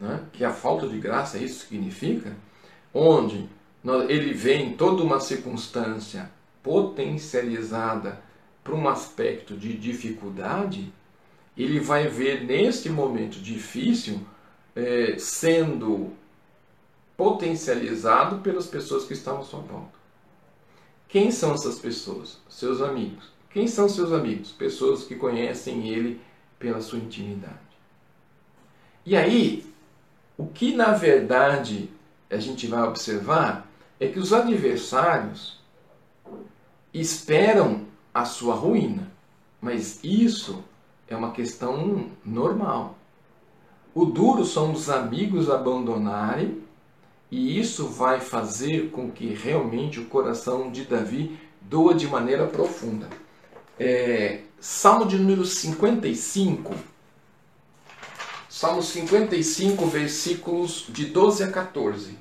né? 0.01 0.25
que 0.33 0.45
a 0.45 0.53
falta 0.53 0.89
de 0.89 0.99
graça 0.99 1.39
isso 1.39 1.67
significa, 1.67 2.37
onde 2.93 3.49
ele 4.09 4.33
vê 4.33 4.57
em 4.57 4.77
toda 4.77 5.03
uma 5.03 5.21
circunstância 5.21 6.31
potencializada 6.62 8.21
para 8.62 8.75
um 8.75 8.89
aspecto 8.89 9.57
de 9.57 9.77
dificuldade, 9.77 10.93
ele 11.57 11.79
vai 11.79 12.09
ver 12.09 12.45
nesse 12.45 12.89
momento 12.89 13.39
difícil 13.41 14.21
é, 14.75 15.17
sendo 15.19 16.12
potencializado 17.17 18.39
pelas 18.39 18.67
pessoas 18.67 19.05
que 19.05 19.12
estavam 19.12 19.43
à 19.43 19.45
sua 19.45 19.61
volta. 19.61 19.95
Quem 21.07 21.31
são 21.31 21.53
essas 21.55 21.79
pessoas? 21.79 22.39
Seus 22.49 22.81
amigos. 22.81 23.33
Quem 23.51 23.69
são 23.69 23.89
seus 23.89 24.12
amigos? 24.12 24.51
Pessoas 24.51 25.05
que 25.05 25.15
conhecem 25.15 25.89
ele 25.89 26.21
pela 26.65 26.81
sua 26.81 26.99
intimidade. 26.99 27.59
E 29.05 29.15
aí, 29.15 29.67
o 30.35 30.47
que 30.47 30.75
na 30.75 30.93
verdade 30.93 31.91
a 32.31 32.39
gente 32.39 32.67
vai 32.67 32.83
observar 32.85 33.69
é 34.01 34.09
que 34.09 34.19
os 34.19 34.33
adversários 34.33 35.61
esperam 36.93 37.83
a 38.15 38.25
sua 38.25 38.55
ruína, 38.55 39.12
mas 39.61 40.01
isso 40.03 40.65
é 41.07 41.15
uma 41.15 41.33
questão 41.33 42.11
normal. 42.25 42.97
O 43.95 44.07
duro 44.07 44.47
são 44.47 44.73
os 44.73 44.89
amigos 44.89 45.51
abandonarem, 45.51 46.62
e 47.31 47.61
isso 47.61 47.89
vai 47.89 48.21
fazer 48.21 48.91
com 48.91 49.11
que 49.11 49.35
realmente 49.35 50.01
o 50.01 50.07
coração 50.07 50.71
de 50.71 50.85
Davi 50.85 51.39
doa 51.61 51.95
de 51.95 52.07
maneira 52.07 52.47
profunda. 52.47 53.07
É, 53.79 54.41
Salmo 54.67 55.05
de 55.05 55.19
número 55.19 55.45
55. 55.45 56.75
Salmo 58.49 58.83
55, 58.83 59.85
versículos 59.85 60.87
de 60.89 61.05
12 61.05 61.45
a 61.45 61.53
14. 61.53 62.17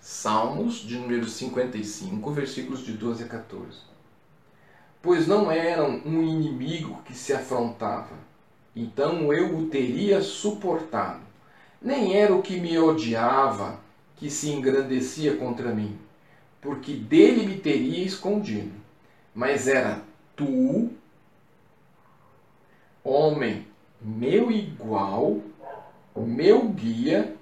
Salmos 0.00 0.80
de 0.80 0.98
número 0.98 1.28
55, 1.28 2.32
versículos 2.32 2.84
de 2.84 2.94
12 2.94 3.22
a 3.22 3.28
14. 3.28 3.78
Pois 5.00 5.28
não 5.28 5.52
eram 5.52 6.02
um 6.04 6.20
inimigo 6.20 7.00
que 7.04 7.14
se 7.14 7.32
afrontava 7.32 8.18
então 8.74 9.32
eu 9.32 9.56
o 9.56 9.66
teria 9.66 10.20
suportado. 10.20 11.20
Nem 11.80 12.16
era 12.16 12.34
o 12.34 12.42
que 12.42 12.58
me 12.58 12.76
odiava 12.76 13.78
que 14.16 14.28
se 14.28 14.50
engrandecia 14.50 15.36
contra 15.36 15.72
mim, 15.72 15.96
porque 16.60 16.94
dele 16.94 17.46
me 17.46 17.60
teria 17.60 18.04
escondido. 18.04 18.72
Mas 19.32 19.68
era 19.68 20.09
tu, 20.40 20.90
homem 23.04 23.66
meu 24.00 24.50
igual, 24.50 25.42
meu 26.16 26.70
guia, 26.70 27.36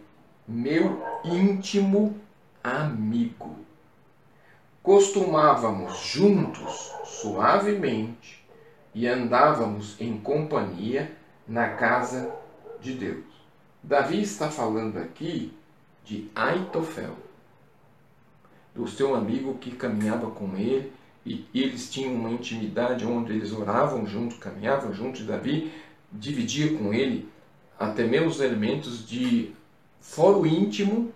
meu 0.47 1.01
íntimo 1.25 2.19
amigo. 2.65 3.57
Costumávamos 4.83 5.99
juntos, 5.99 6.93
suavemente, 7.05 8.45
e 8.93 9.07
andávamos 9.07 10.01
em 10.01 10.19
companhia 10.19 11.17
na 11.47 11.69
casa 11.75 12.35
de 12.81 12.95
Deus. 12.95 13.25
Davi 13.81 14.21
está 14.21 14.51
falando 14.51 14.99
aqui 14.99 15.57
de 16.05 16.29
Aitofel, 16.35 17.15
do 18.75 18.89
seu 18.89 19.15
amigo 19.15 19.59
que 19.59 19.71
caminhava 19.71 20.29
com 20.33 20.57
ele 20.57 20.98
e 21.25 21.47
eles 21.55 21.91
tinham 21.91 22.14
uma 22.14 22.31
intimidade 22.31 23.05
onde 23.05 23.33
eles 23.33 23.53
oravam 23.53 24.07
juntos, 24.07 24.39
caminhavam 24.39 24.93
juntos. 24.95 25.27
Davi 25.27 25.73
dividia 26.12 26.77
com 26.77 26.93
ele 26.93 27.29
até 27.79 28.05
mesmo 28.05 28.29
os 28.29 28.41
elementos 28.41 29.07
de 29.07 29.53
foro 30.01 30.47
íntimo 30.47 31.12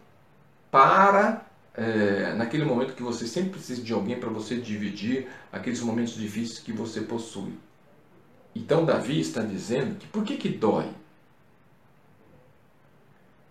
para 0.71 1.47
é, 1.75 2.35
naquele 2.35 2.65
momento 2.65 2.95
que 2.95 3.03
você 3.03 3.27
sempre 3.27 3.51
precisa 3.51 3.83
de 3.83 3.93
alguém 3.93 4.19
para 4.19 4.29
você 4.29 4.57
dividir 4.57 5.29
aqueles 5.51 5.81
momentos 5.81 6.15
difíceis 6.15 6.59
que 6.59 6.73
você 6.73 7.01
possui. 7.01 7.55
Então 8.55 8.85
Davi 8.85 9.21
está 9.21 9.43
dizendo 9.43 9.97
que 9.99 10.07
por 10.07 10.25
que, 10.25 10.37
que 10.37 10.49
dói? 10.51 10.91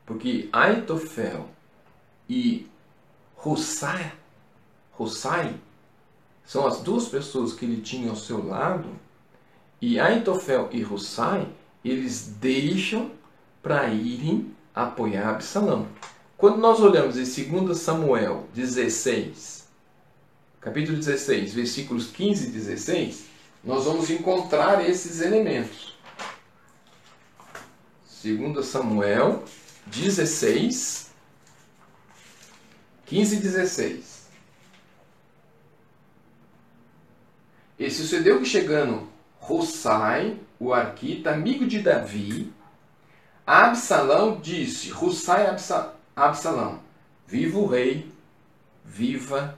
Porque 0.06 0.49
Aitofel 0.52 1.49
e 2.30 2.68
Hussai, 3.43 4.14
Hussai 4.97 5.56
são 6.52 6.68
as 6.68 6.82
duas 6.82 7.08
pessoas 7.08 7.54
que 7.54 7.64
ele 7.64 7.80
tinha 7.80 8.10
ao 8.10 8.16
seu 8.18 8.45
lado, 8.45 8.89
e 9.80 9.97
Aitofel 9.97 10.68
e 10.74 10.84
Hussai, 10.84 11.47
eles 11.82 12.36
deixam 12.41 13.10
para 13.64 13.88
irem 13.88 14.54
apoiar 14.76 15.30
Absalão. 15.30 15.88
Quando 16.36 16.58
nós 16.58 16.82
olhamos 16.82 17.16
em 17.18 17.49
2 17.64 17.78
Samuel 17.78 18.49
16, 18.54 19.66
capítulo 20.60 20.97
16, 20.97 21.54
versículos 21.54 22.08
15 22.08 22.49
e 22.49 22.52
16, 22.52 23.26
nós 23.64 23.86
vamos 23.86 24.10
encontrar 24.10 24.86
esses 24.86 25.22
elementos. 25.22 25.95
2 28.22 28.66
Samuel 28.66 29.45
16, 29.88 31.12
15 33.06 33.36
e 33.38 33.39
16. 33.39 34.11
E 37.82 37.90
sucedeu 37.90 38.38
que 38.38 38.46
chegando 38.46 39.10
Hussai, 39.42 40.38
o 40.60 40.72
arquita, 40.72 41.32
amigo 41.32 41.66
de 41.66 41.80
Davi, 41.80 42.54
Absalão 43.44 44.40
disse, 44.40 44.92
Hussai 44.92 45.48
Absalão, 46.16 46.80
viva 47.26 47.58
o 47.58 47.66
rei, 47.66 48.08
viva 48.86 49.58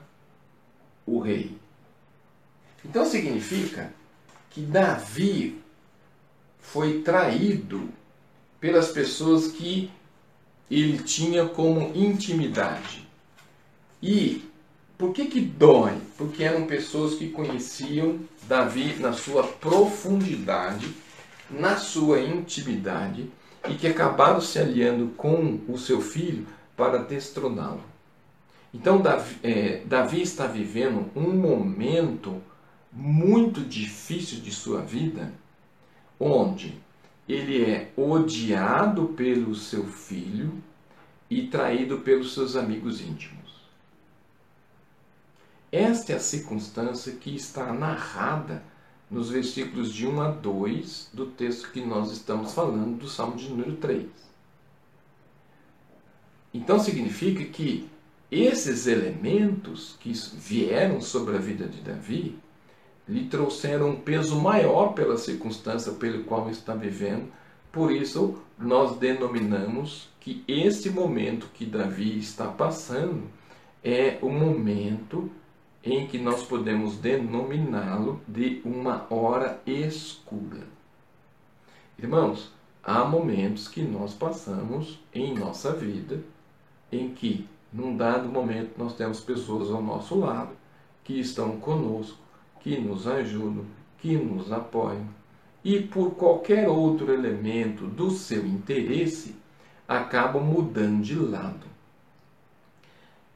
o 1.04 1.18
rei. 1.18 1.58
Então 2.82 3.04
significa 3.04 3.92
que 4.48 4.62
Davi 4.62 5.62
foi 6.58 7.02
traído 7.02 7.90
pelas 8.58 8.88
pessoas 8.88 9.48
que 9.48 9.90
ele 10.70 10.96
tinha 11.02 11.46
como 11.46 11.94
intimidade. 11.94 13.06
E 14.02 14.50
por 14.96 15.12
que 15.12 15.26
que 15.26 15.40
dói? 15.40 15.98
Porque 16.16 16.44
eram 16.44 16.66
pessoas 16.66 17.14
que 17.14 17.30
conheciam 17.30 18.20
Davi 18.48 18.94
na 19.00 19.12
sua 19.12 19.42
profundidade, 19.42 20.94
na 21.50 21.76
sua 21.76 22.20
intimidade 22.20 23.30
e 23.68 23.74
que 23.74 23.86
acabaram 23.86 24.40
se 24.40 24.58
aliando 24.58 25.08
com 25.16 25.60
o 25.68 25.78
seu 25.78 26.00
filho 26.00 26.46
para 26.76 26.98
destroná-lo. 26.98 27.82
Então 28.72 29.00
Davi, 29.00 29.36
é, 29.42 29.82
Davi 29.86 30.22
está 30.22 30.46
vivendo 30.46 31.10
um 31.14 31.32
momento 31.32 32.42
muito 32.92 33.60
difícil 33.60 34.40
de 34.40 34.50
sua 34.50 34.80
vida, 34.80 35.32
onde 36.18 36.74
ele 37.28 37.64
é 37.64 37.90
odiado 37.96 39.06
pelo 39.08 39.54
seu 39.54 39.84
filho 39.86 40.52
e 41.30 41.46
traído 41.46 41.98
pelos 41.98 42.34
seus 42.34 42.54
amigos 42.54 43.00
íntimos. 43.00 43.53
Esta 45.74 46.12
é 46.12 46.14
a 46.14 46.20
circunstância 46.20 47.10
que 47.14 47.34
está 47.34 47.72
narrada 47.72 48.62
nos 49.10 49.28
versículos 49.28 49.92
de 49.92 50.06
1 50.06 50.20
a 50.20 50.30
2 50.30 51.10
do 51.12 51.26
texto 51.26 51.72
que 51.72 51.80
nós 51.80 52.12
estamos 52.12 52.54
falando, 52.54 52.96
do 52.96 53.08
Salmo 53.08 53.34
de 53.34 53.48
número 53.48 53.74
3. 53.78 54.06
Então 56.54 56.78
significa 56.78 57.44
que 57.46 57.90
esses 58.30 58.86
elementos 58.86 59.96
que 59.98 60.12
vieram 60.12 61.00
sobre 61.00 61.34
a 61.34 61.40
vida 61.40 61.66
de 61.66 61.80
Davi 61.80 62.38
lhe 63.08 63.24
trouxeram 63.24 63.90
um 63.90 64.00
peso 64.00 64.40
maior 64.40 64.92
pela 64.92 65.18
circunstância 65.18 65.90
pelo 65.90 66.22
qual 66.22 66.48
está 66.50 66.76
vivendo. 66.76 67.32
Por 67.72 67.90
isso, 67.90 68.38
nós 68.56 68.96
denominamos 68.96 70.08
que 70.20 70.44
esse 70.46 70.88
momento 70.90 71.50
que 71.52 71.66
Davi 71.66 72.16
está 72.16 72.46
passando 72.46 73.24
é 73.82 74.18
o 74.22 74.28
momento 74.28 75.28
em 75.84 76.06
que 76.06 76.18
nós 76.18 76.42
podemos 76.42 76.96
denominá-lo 76.96 78.20
de 78.26 78.62
uma 78.64 79.06
hora 79.10 79.60
escura. 79.66 80.66
Irmãos, 81.98 82.50
há 82.82 83.04
momentos 83.04 83.68
que 83.68 83.82
nós 83.82 84.14
passamos 84.14 84.98
em 85.12 85.34
nossa 85.34 85.72
vida 85.72 86.20
em 86.90 87.10
que, 87.10 87.46
num 87.72 87.96
dado 87.96 88.28
momento, 88.28 88.72
nós 88.78 88.94
temos 88.94 89.20
pessoas 89.20 89.70
ao 89.70 89.82
nosso 89.82 90.18
lado 90.18 90.50
que 91.04 91.20
estão 91.20 91.58
conosco 91.58 92.18
que 92.60 92.80
nos 92.80 93.06
ajudam, 93.06 93.66
que 93.98 94.16
nos 94.16 94.50
apoiam, 94.50 95.06
e 95.62 95.80
por 95.80 96.12
qualquer 96.14 96.66
outro 96.66 97.12
elemento 97.12 97.86
do 97.86 98.10
seu 98.10 98.46
interesse, 98.46 99.36
acabam 99.86 100.42
mudando 100.42 101.02
de 101.02 101.14
lado. 101.14 101.66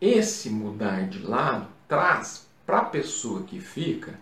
Esse 0.00 0.48
mudar 0.48 1.08
de 1.08 1.18
lado 1.18 1.66
traz 1.88 2.46
para 2.64 2.78
a 2.78 2.84
pessoa 2.84 3.42
que 3.42 3.58
fica 3.58 4.14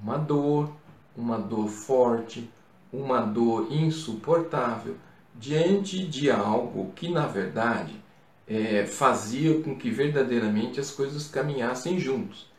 uma 0.00 0.16
dor, 0.16 0.72
uma 1.16 1.38
dor 1.38 1.68
forte, 1.68 2.48
uma 2.92 3.20
dor 3.20 3.70
insuportável 3.70 4.96
diante 5.34 6.06
de 6.06 6.30
algo 6.30 6.92
que, 6.94 7.10
na 7.10 7.26
verdade, 7.26 8.00
é, 8.46 8.86
fazia 8.86 9.60
com 9.62 9.76
que 9.76 9.90
verdadeiramente 9.90 10.80
as 10.80 10.90
coisas 10.90 11.28
caminhassem 11.28 11.98
juntos 11.98 12.50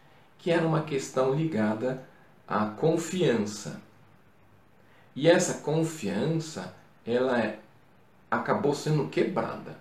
que 0.42 0.50
era 0.50 0.66
uma 0.66 0.82
questão 0.82 1.34
ligada 1.36 2.04
à 2.48 2.66
confiança. 2.66 3.80
E 5.16 5.30
essa 5.30 5.62
confiança, 5.62 6.76
ela 7.06 7.40
é, 7.40 7.60
acabou 8.30 8.74
sendo 8.74 9.08
quebrada. 9.08 9.78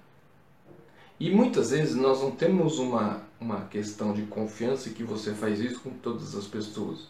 E 1.19 1.31
muitas 1.31 1.71
vezes 1.71 1.95
nós 1.95 2.21
não 2.21 2.31
temos 2.31 2.79
uma, 2.79 3.23
uma 3.41 3.63
questão 3.63 4.13
de 4.13 4.23
confiança 4.23 4.91
que 4.91 5.03
você 5.03 5.33
faz 5.33 5.61
isso 5.61 5.81
com 5.81 5.91
todas 5.91 6.35
as 6.35 6.47
pessoas. 6.47 7.09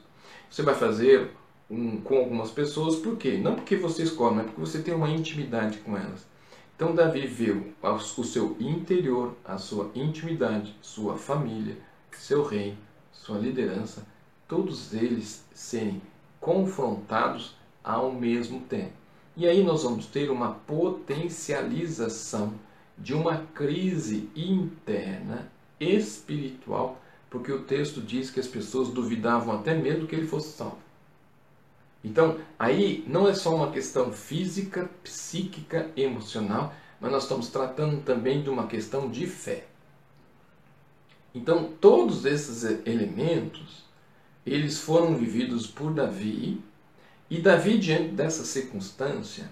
Você 0.48 0.62
vai 0.62 0.74
fazer 0.74 1.30
um, 1.68 2.00
com 2.00 2.16
algumas 2.16 2.50
pessoas, 2.50 2.96
por 2.96 3.16
quê? 3.16 3.36
Não 3.36 3.56
porque 3.56 3.76
você 3.76 4.04
escolhe, 4.04 4.36
mas 4.36 4.46
porque 4.46 4.60
você 4.60 4.80
tem 4.80 4.94
uma 4.94 5.10
intimidade 5.10 5.78
com 5.78 5.96
elas. 5.96 6.24
Então 6.76 6.94
Davi 6.94 7.26
viu 7.26 7.74
o 7.82 8.24
seu 8.24 8.56
interior, 8.58 9.34
a 9.44 9.58
sua 9.58 9.90
intimidade, 9.94 10.74
sua 10.80 11.16
família, 11.16 11.76
seu 12.12 12.44
rei, 12.44 12.76
sua 13.12 13.38
liderança, 13.38 14.06
todos 14.48 14.94
eles 14.94 15.44
serem 15.52 16.00
confrontados 16.40 17.54
ao 17.84 18.12
mesmo 18.12 18.60
tempo. 18.60 18.92
E 19.36 19.46
aí 19.46 19.62
nós 19.62 19.82
vamos 19.82 20.06
ter 20.06 20.30
uma 20.30 20.52
potencialização 20.52 22.54
de 22.96 23.12
uma 23.14 23.44
crise 23.54 24.30
interna 24.34 25.50
espiritual, 25.80 27.00
porque 27.30 27.50
o 27.50 27.62
texto 27.62 28.00
diz 28.00 28.30
que 28.30 28.38
as 28.38 28.46
pessoas 28.46 28.88
duvidavam 28.90 29.54
até 29.54 29.74
mesmo 29.74 30.06
que 30.06 30.14
ele 30.14 30.26
fosse 30.26 30.56
salvo. 30.56 30.78
Então, 32.04 32.38
aí 32.58 33.04
não 33.06 33.28
é 33.28 33.34
só 33.34 33.54
uma 33.54 33.72
questão 33.72 34.12
física, 34.12 34.90
psíquica, 35.02 35.90
emocional, 35.96 36.74
mas 37.00 37.10
nós 37.10 37.22
estamos 37.22 37.48
tratando 37.48 38.02
também 38.02 38.42
de 38.42 38.50
uma 38.50 38.66
questão 38.66 39.10
de 39.10 39.26
fé. 39.26 39.66
Então, 41.34 41.70
todos 41.80 42.24
esses 42.24 42.64
elementos, 42.86 43.84
eles 44.44 44.78
foram 44.78 45.16
vividos 45.16 45.66
por 45.66 45.92
Davi, 45.92 46.60
e 47.30 47.40
Davi, 47.40 47.78
diante 47.78 48.08
dessa 48.08 48.44
circunstância, 48.44 49.48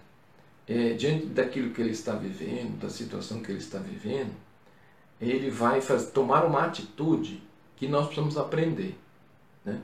é, 0.67 0.95
diante 0.95 1.27
daquilo 1.27 1.73
que 1.73 1.81
ele 1.81 1.93
está 1.93 2.15
vivendo, 2.15 2.81
da 2.81 2.91
situação 2.91 3.41
que 3.41 3.53
ele 3.53 3.61
está 3.61 3.79
vivendo, 3.79 4.33
ele 5.21 5.51
vai 5.51 5.81
fazer, 5.81 6.11
tomar 6.11 6.45
uma 6.45 6.65
atitude 6.65 7.43
que 7.77 7.89
nós 7.89 8.07
precisamos 8.07 8.37
aprender. 8.37 8.97
Né? 9.65 9.81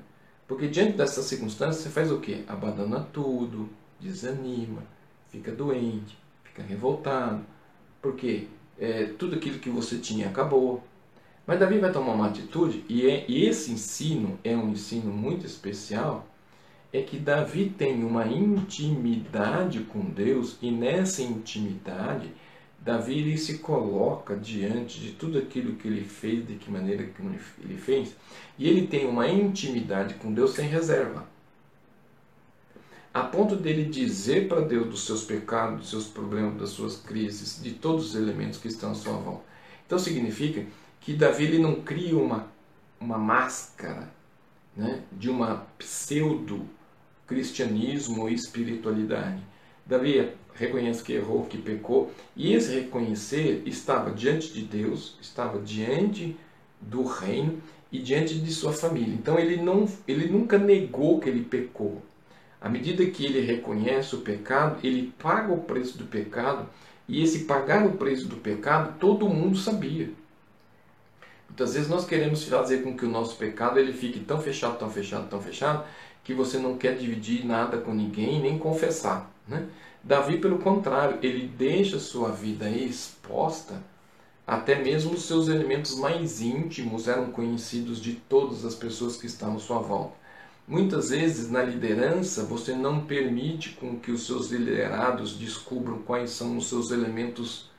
Porque 0.46 0.68
diante 0.68 0.96
dessa 0.96 1.22
circunstância, 1.22 1.82
você 1.82 1.90
faz 1.90 2.10
o 2.10 2.20
quê? 2.20 2.44
Abandona 2.46 3.00
tudo, 3.12 3.68
desanima, 4.00 4.82
fica 5.30 5.50
doente, 5.52 6.16
fica 6.44 6.62
revoltado. 6.62 7.44
Porque 8.02 8.46
é, 8.78 9.06
tudo 9.18 9.36
aquilo 9.36 9.58
que 9.58 9.70
você 9.70 9.98
tinha 9.98 10.28
acabou. 10.28 10.82
Mas 11.46 11.60
Davi 11.60 11.78
vai 11.78 11.92
tomar 11.92 12.12
uma 12.12 12.28
atitude, 12.28 12.84
e, 12.88 13.06
é, 13.06 13.24
e 13.28 13.44
esse 13.44 13.70
ensino 13.70 14.38
é 14.42 14.56
um 14.56 14.70
ensino 14.70 15.12
muito 15.12 15.44
especial, 15.44 16.26
é 16.90 17.02
que 17.02 17.18
Davi 17.18 17.68
tem 17.68 18.02
uma 18.02 18.26
intimidade 18.26 19.80
com 19.80 20.00
Deus, 20.00 20.56
e 20.62 20.70
nessa 20.70 21.22
intimidade, 21.22 22.32
Davi 22.84 23.20
ele 23.20 23.38
se 23.38 23.58
coloca 23.58 24.36
diante 24.36 25.00
de 25.00 25.12
tudo 25.12 25.38
aquilo 25.38 25.76
que 25.76 25.88
ele 25.88 26.04
fez, 26.04 26.46
de 26.46 26.56
que 26.56 26.70
maneira 26.70 27.04
que 27.04 27.22
ele 27.62 27.78
fez, 27.78 28.14
e 28.58 28.68
ele 28.68 28.86
tem 28.86 29.08
uma 29.08 29.26
intimidade 29.26 30.12
com 30.14 30.30
Deus 30.30 30.52
sem 30.52 30.68
reserva. 30.68 31.26
A 33.14 33.22
ponto 33.22 33.56
dele 33.56 33.86
dizer 33.86 34.48
para 34.48 34.60
Deus 34.60 34.90
dos 34.90 35.06
seus 35.06 35.24
pecados, 35.24 35.80
dos 35.80 35.88
seus 35.88 36.08
problemas, 36.08 36.58
das 36.58 36.68
suas 36.70 36.96
crises, 36.96 37.62
de 37.62 37.70
todos 37.70 38.10
os 38.10 38.16
elementos 38.16 38.58
que 38.58 38.68
estão 38.68 38.90
à 38.90 38.94
sua 38.94 39.14
volta. 39.14 39.44
Então 39.86 39.98
significa 39.98 40.66
que 41.00 41.14
Davi 41.14 41.44
ele 41.44 41.58
não 41.58 41.76
cria 41.76 42.18
uma, 42.18 42.48
uma 43.00 43.16
máscara 43.16 44.12
né, 44.76 45.02
de 45.12 45.30
uma 45.30 45.66
pseudo-cristianismo 45.78 48.28
e 48.28 48.34
espiritualidade. 48.34 49.42
Davi 49.86 50.30
reconhece 50.54 51.02
que 51.02 51.12
errou, 51.12 51.44
que 51.44 51.58
pecou, 51.58 52.12
e 52.36 52.54
esse 52.54 52.74
reconhecer 52.74 53.62
estava 53.66 54.10
diante 54.10 54.52
de 54.52 54.62
Deus, 54.62 55.18
estava 55.20 55.58
diante 55.60 56.36
do 56.80 57.04
reino 57.04 57.60
e 57.92 57.98
diante 57.98 58.38
de 58.38 58.52
sua 58.52 58.72
família. 58.72 59.14
Então 59.14 59.38
ele, 59.38 59.56
não, 59.56 59.88
ele 60.08 60.26
nunca 60.26 60.58
negou 60.58 61.20
que 61.20 61.28
ele 61.28 61.44
pecou. 61.44 62.02
À 62.60 62.68
medida 62.68 63.04
que 63.04 63.26
ele 63.26 63.40
reconhece 63.40 64.14
o 64.14 64.20
pecado, 64.20 64.78
ele 64.82 65.12
paga 65.18 65.52
o 65.52 65.62
preço 65.62 65.98
do 65.98 66.04
pecado, 66.04 66.66
e 67.06 67.22
esse 67.22 67.40
pagar 67.40 67.86
o 67.86 67.92
preço 67.92 68.26
do 68.26 68.36
pecado 68.36 68.98
todo 68.98 69.28
mundo 69.28 69.58
sabia. 69.58 70.10
Muitas 71.46 71.74
vezes 71.74 71.88
nós 71.90 72.06
queremos 72.06 72.42
fazer 72.44 72.78
com 72.82 72.96
que 72.96 73.04
o 73.04 73.08
nosso 73.08 73.36
pecado 73.36 73.78
ele 73.78 73.92
fique 73.92 74.20
tão 74.20 74.40
fechado, 74.40 74.78
tão 74.78 74.88
fechado, 74.88 75.28
tão 75.28 75.42
fechado, 75.42 75.84
que 76.24 76.32
você 76.32 76.58
não 76.58 76.78
quer 76.78 76.96
dividir 76.96 77.44
nada 77.44 77.76
com 77.76 77.92
ninguém, 77.92 78.40
nem 78.40 78.58
confessar. 78.58 79.30
Né? 79.46 79.66
Davi, 80.02 80.38
pelo 80.38 80.58
contrário, 80.58 81.18
ele 81.22 81.46
deixa 81.46 81.98
sua 81.98 82.30
vida 82.30 82.68
exposta, 82.68 83.82
até 84.46 84.74
mesmo 84.74 85.14
os 85.14 85.24
seus 85.24 85.48
elementos 85.48 85.98
mais 85.98 86.40
íntimos 86.40 87.08
eram 87.08 87.30
conhecidos 87.30 88.00
de 88.00 88.12
todas 88.14 88.64
as 88.64 88.74
pessoas 88.74 89.16
que 89.16 89.26
estavam 89.26 89.56
à 89.56 89.60
sua 89.60 89.78
volta. 89.78 90.14
Muitas 90.66 91.10
vezes 91.10 91.50
na 91.50 91.62
liderança 91.62 92.44
você 92.44 92.74
não 92.74 93.04
permite 93.04 93.70
com 93.70 93.98
que 93.98 94.10
os 94.10 94.26
seus 94.26 94.50
liderados 94.50 95.36
descubram 95.36 95.98
quais 95.98 96.30
são 96.30 96.56
os 96.56 96.68
seus 96.68 96.90
elementos 96.90 97.70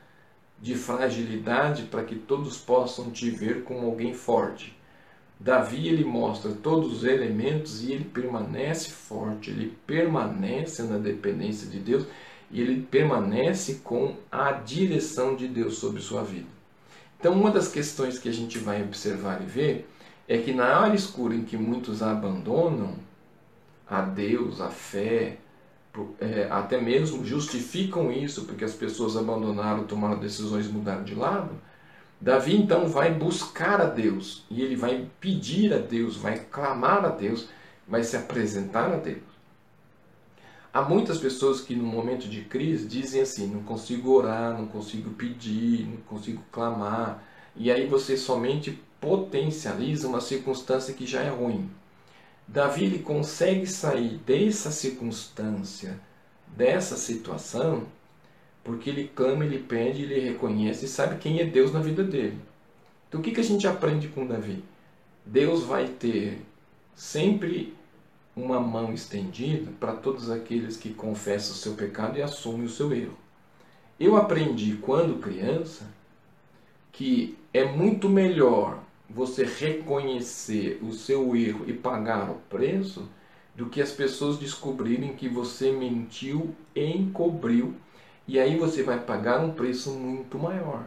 de 0.62 0.76
fragilidade 0.76 1.84
para 1.84 2.04
que 2.04 2.16
todos 2.16 2.58
possam 2.58 3.10
te 3.12 3.30
ver 3.30 3.64
como 3.64 3.88
alguém 3.88 4.14
forte. 4.14 4.76
Davi 5.40 5.88
ele 5.88 6.04
mostra 6.04 6.52
todos 6.52 6.92
os 6.94 7.04
elementos 7.04 7.84
e 7.84 7.92
ele 7.92 8.06
permanece 8.06 8.90
forte, 8.90 9.50
ele 9.50 9.76
permanece 9.86 10.84
na 10.84 10.98
dependência 10.98 11.70
de 11.70 11.80
Deus 11.80 12.06
e 12.50 12.62
ele 12.62 12.82
permanece 12.82 13.76
com 13.84 14.16
a 14.32 14.52
direção 14.52 15.36
de 15.36 15.48
Deus 15.48 15.78
sobre 15.78 16.02
sua 16.02 16.24
vida. 16.24 16.48
Então, 17.20 17.34
uma 17.34 17.52
das 17.52 17.68
questões 17.68 18.20
que 18.20 18.30
a 18.30 18.34
gente 18.34 18.58
vai 18.58 18.82
observar 18.84 19.42
e 19.42 19.46
ver 19.46 19.90
é 20.28 20.38
que 20.38 20.54
na 20.54 20.66
área 20.66 20.96
escura 20.96 21.36
em 21.36 21.44
que 21.44 21.58
muitos 21.58 22.02
abandonam 22.02 22.96
a 23.88 24.02
Deus, 24.02 24.62
a 24.62 24.70
fé, 24.70 25.38
é, 26.20 26.48
até 26.50 26.80
mesmo 26.80 27.24
justificam 27.24 28.12
isso 28.12 28.46
porque 28.46 28.66
as 28.66 28.74
pessoas 28.74 29.16
abandonaram, 29.16 29.86
tomaram 29.86 30.20
decisões 30.20 30.68
mudaram 30.68 31.04
de 31.04 31.16
lado. 31.16 31.52
Davi 32.20 32.56
então 32.56 32.88
vai 32.88 33.14
buscar 33.14 33.82
a 33.82 33.86
Deus 33.86 34.46
e 34.50 34.62
ele 34.62 34.76
vai 34.76 35.08
pedir 35.20 35.74
a 35.74 35.78
Deus, 35.78 36.16
vai 36.16 36.40
clamar 36.40 37.06
a 37.06 37.10
Deus, 37.10 37.48
vai 37.88 38.04
se 38.04 38.16
apresentar 38.16 38.92
a 38.92 38.98
Deus. 38.98 39.36
Há 40.74 40.82
muitas 40.82 41.20
pessoas 41.20 41.62
que 41.62 41.76
no 41.76 41.86
momento 41.86 42.28
de 42.28 42.42
crise 42.42 42.86
dizem 42.88 43.22
assim: 43.22 43.48
não 43.48 43.64
consigo 43.64 44.12
orar, 44.12 44.58
não 44.58 44.68
consigo 44.68 45.12
pedir, 45.12 45.86
não 45.86 45.98
consigo 45.98 46.44
clamar. 46.52 47.24
E 47.56 47.72
aí 47.72 47.88
você 47.88 48.18
somente 48.18 48.78
potencializa 49.00 50.08
uma 50.08 50.20
circunstância 50.20 50.94
que 50.94 51.06
já 51.06 51.22
é 51.22 51.30
ruim. 51.30 51.70
Davi 52.48 52.86
ele 52.86 53.00
consegue 53.00 53.66
sair 53.66 54.18
dessa 54.26 54.72
circunstância, 54.72 56.00
dessa 56.48 56.98
situação, 56.98 57.88
porque 58.66 58.90
ele 58.90 59.12
clama, 59.16 59.46
ele 59.46 59.60
pede, 59.60 60.02
ele 60.02 60.20
reconhece 60.20 60.86
e 60.86 60.90
sabe 60.90 61.20
quem 61.20 61.40
é 61.40 61.46
Deus 61.46 61.72
na 61.72 61.80
vida 61.80 62.04
dele. 62.04 62.40
Então 63.08 63.22
o 63.22 63.24
que, 63.24 63.32
que 63.32 63.40
a 63.40 63.44
gente 63.44 63.68
aprende 63.68 64.08
com 64.08 64.26
Davi? 64.26 64.64
Deus 65.24 65.64
vai 65.64 65.88
ter 65.88 66.42
sempre 66.96 67.76
uma 68.36 68.60
mão 68.60 68.92
estendida 68.92 69.72
para 69.80 69.94
todos 69.94 70.32
aqueles 70.32 70.76
que 70.76 70.94
confessam 70.94 71.54
o 71.54 71.58
seu 71.58 71.74
pecado 71.76 72.18
e 72.18 72.24
assumem 72.24 72.66
o 72.66 72.70
seu 72.70 72.92
erro. 72.92 73.18
Eu 74.00 74.18
aprendi 74.18 74.78
quando 74.82 75.22
criança 75.22 75.86
que 76.92 77.38
é 77.54 77.64
muito 77.64 78.10
melhor 78.10 78.80
você 79.08 79.46
reconhecer 79.46 80.80
o 80.82 80.92
seu 80.92 81.36
erro 81.36 81.66
e 81.68 81.74
pagar 81.74 82.32
o 82.32 82.42
preço 82.50 83.08
do 83.56 83.68
que 83.68 83.80
as 83.80 83.92
pessoas 83.92 84.40
descobrirem 84.40 85.16
que 85.16 85.30
você 85.30 85.72
mentiu, 85.72 86.54
encobriu 86.76 87.76
e 88.28 88.40
aí 88.40 88.58
você 88.58 88.82
vai 88.82 89.00
pagar 89.00 89.40
um 89.40 89.52
preço 89.52 89.92
muito 89.92 90.38
maior. 90.40 90.84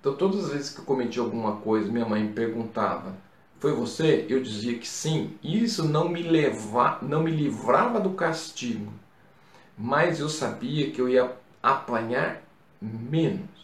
Então, 0.00 0.14
todas 0.14 0.44
as 0.44 0.52
vezes 0.52 0.70
que 0.70 0.80
eu 0.80 0.84
cometi 0.84 1.18
alguma 1.18 1.56
coisa, 1.56 1.90
minha 1.90 2.04
mãe 2.04 2.22
me 2.22 2.32
perguntava: 2.32 3.16
Foi 3.58 3.72
você? 3.72 4.26
Eu 4.28 4.42
dizia 4.42 4.78
que 4.78 4.86
sim. 4.86 5.38
Isso 5.42 5.88
não 5.88 6.08
me, 6.08 6.22
leva, 6.22 6.98
não 7.00 7.22
me 7.22 7.30
livrava 7.30 7.98
do 7.98 8.10
castigo, 8.10 8.92
mas 9.78 10.20
eu 10.20 10.28
sabia 10.28 10.90
que 10.90 11.00
eu 11.00 11.08
ia 11.08 11.32
apanhar 11.62 12.42
menos. 12.80 13.54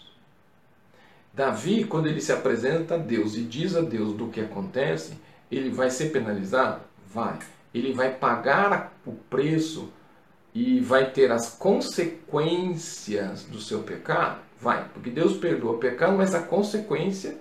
Davi, 1.35 1.85
quando 1.85 2.07
ele 2.07 2.21
se 2.21 2.33
apresenta 2.33 2.95
a 2.95 2.99
Deus 2.99 3.37
e 3.37 3.43
diz 3.43 3.77
a 3.77 3.83
Deus 3.83 4.15
do 4.15 4.29
que 4.29 4.41
acontece, 4.41 5.19
ele 5.51 5.71
vai 5.71 5.91
ser 5.91 6.11
penalizado? 6.11 6.81
Vai. 7.13 7.39
Ele 7.73 7.93
vai 7.93 8.15
pagar 8.15 8.93
o 9.07 9.13
preço 9.13 9.93
e 10.55 10.81
vai 10.81 11.11
ter 11.11 11.31
as 11.31 11.51
consequências 11.51 13.45
do 13.45 13.61
seu 13.61 13.83
pecado? 13.83 14.41
Vai, 14.61 14.89
porque 14.93 15.11
Deus 15.11 15.37
perdoa 15.37 15.73
o 15.73 15.79
pecado, 15.79 16.17
mas 16.17 16.35
a 16.35 16.43
consequência 16.43 17.39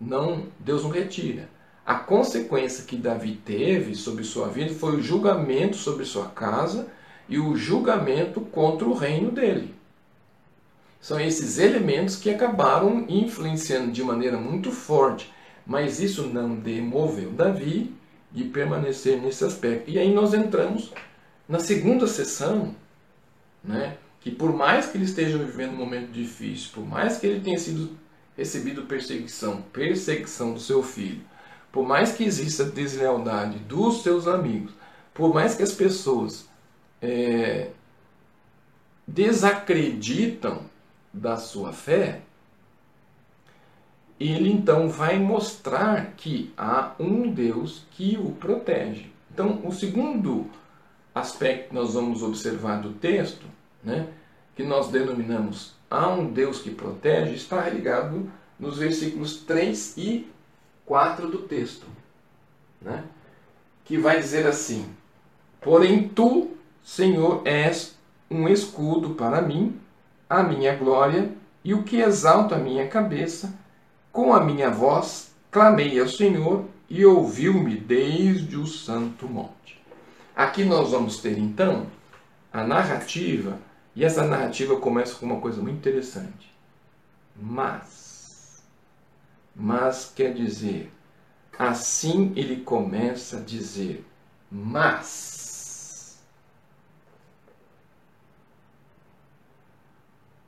não, 0.00 0.46
Deus 0.58 0.82
não 0.82 0.90
retira. 0.90 1.48
A 1.84 1.94
consequência 1.94 2.84
que 2.84 2.96
Davi 2.96 3.40
teve 3.44 3.94
sobre 3.94 4.24
sua 4.24 4.48
vida 4.48 4.74
foi 4.74 4.96
o 4.96 5.02
julgamento 5.02 5.76
sobre 5.76 6.04
sua 6.04 6.26
casa 6.26 6.88
e 7.28 7.38
o 7.38 7.56
julgamento 7.56 8.40
contra 8.40 8.88
o 8.88 8.94
reino 8.94 9.30
dele. 9.30 9.74
São 11.00 11.20
esses 11.20 11.58
elementos 11.58 12.16
que 12.16 12.30
acabaram 12.30 13.04
influenciando 13.08 13.92
de 13.92 14.02
maneira 14.02 14.36
muito 14.36 14.72
forte, 14.72 15.32
mas 15.64 16.00
isso 16.00 16.26
não 16.26 16.56
demoveu 16.56 17.30
Davi 17.30 17.94
de 18.32 18.44
permanecer 18.44 19.20
nesse 19.20 19.44
aspecto. 19.44 19.88
E 19.88 19.98
aí 19.98 20.12
nós 20.12 20.34
entramos 20.34 20.92
na 21.48 21.58
segunda 21.58 22.06
sessão, 22.06 22.74
né, 23.62 23.96
que 24.20 24.30
por 24.30 24.52
mais 24.52 24.86
que 24.86 24.96
ele 24.96 25.04
esteja 25.04 25.38
vivendo 25.38 25.74
um 25.74 25.76
momento 25.76 26.10
difícil, 26.10 26.70
por 26.74 26.84
mais 26.86 27.18
que 27.18 27.26
ele 27.26 27.40
tenha 27.40 27.58
sido 27.58 27.96
recebido 28.36 28.82
perseguição, 28.82 29.62
perseguição 29.72 30.54
do 30.54 30.60
seu 30.60 30.82
filho, 30.82 31.20
por 31.70 31.86
mais 31.86 32.12
que 32.12 32.24
exista 32.24 32.64
deslealdade 32.64 33.58
dos 33.60 34.02
seus 34.02 34.26
amigos, 34.26 34.72
por 35.14 35.32
mais 35.32 35.54
que 35.54 35.62
as 35.62 35.72
pessoas 35.72 36.48
é, 37.00 37.70
desacreditam 39.06 40.62
da 41.12 41.36
sua 41.36 41.72
fé, 41.72 42.20
ele 44.18 44.50
então 44.50 44.88
vai 44.88 45.18
mostrar 45.18 46.14
que 46.16 46.52
há 46.56 46.94
um 46.98 47.30
Deus 47.30 47.84
que 47.92 48.16
o 48.16 48.32
protege. 48.32 49.10
Então, 49.32 49.60
o 49.64 49.72
segundo 49.72 50.50
aspecto 51.16 51.70
que 51.70 51.74
nós 51.74 51.94
vamos 51.94 52.22
observar 52.22 52.82
do 52.82 52.92
texto, 52.92 53.46
né, 53.82 54.06
que 54.54 54.62
nós 54.62 54.88
denominamos 54.88 55.74
há 55.90 56.08
um 56.08 56.30
Deus 56.30 56.60
que 56.60 56.70
protege, 56.70 57.34
está 57.34 57.66
ligado 57.70 58.30
nos 58.60 58.76
versículos 58.78 59.38
3 59.38 59.96
e 59.96 60.30
4 60.84 61.28
do 61.28 61.38
texto, 61.38 61.86
né, 62.82 63.02
que 63.86 63.96
vai 63.96 64.20
dizer 64.20 64.46
assim: 64.46 64.86
Porém, 65.62 66.06
tu, 66.06 66.50
Senhor, 66.84 67.40
és 67.46 67.96
um 68.30 68.46
escudo 68.46 69.14
para 69.14 69.40
mim, 69.40 69.80
a 70.28 70.42
minha 70.42 70.76
glória 70.76 71.32
e 71.64 71.72
o 71.72 71.82
que 71.82 71.96
exalta 71.96 72.56
a 72.56 72.58
minha 72.58 72.88
cabeça. 72.88 73.54
Com 74.12 74.34
a 74.34 74.44
minha 74.44 74.70
voz 74.70 75.34
clamei 75.50 75.98
ao 75.98 76.08
Senhor 76.08 76.64
e 76.90 77.06
ouviu-me 77.06 77.76
desde 77.76 78.56
o 78.56 78.66
santo 78.66 79.26
monte. 79.26 79.75
Aqui 80.36 80.66
nós 80.66 80.90
vamos 80.90 81.16
ter 81.16 81.38
então 81.38 81.86
a 82.52 82.62
narrativa, 82.62 83.58
e 83.94 84.04
essa 84.04 84.22
narrativa 84.22 84.78
começa 84.78 85.14
com 85.14 85.24
uma 85.24 85.40
coisa 85.40 85.62
muito 85.62 85.78
interessante. 85.78 86.54
Mas, 87.34 88.62
mas 89.54 90.12
quer 90.14 90.34
dizer, 90.34 90.92
assim 91.58 92.34
ele 92.36 92.60
começa 92.60 93.38
a 93.38 93.40
dizer, 93.40 94.04
mas 94.52 95.36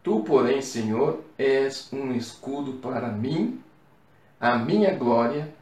Tu, 0.02 0.20
porém, 0.20 0.62
Senhor, 0.62 1.22
és 1.36 1.92
um 1.92 2.12
escudo 2.12 2.74
para 2.74 3.08
mim, 3.08 3.62
a 4.40 4.56
minha 4.56 4.94
glória 4.94 5.54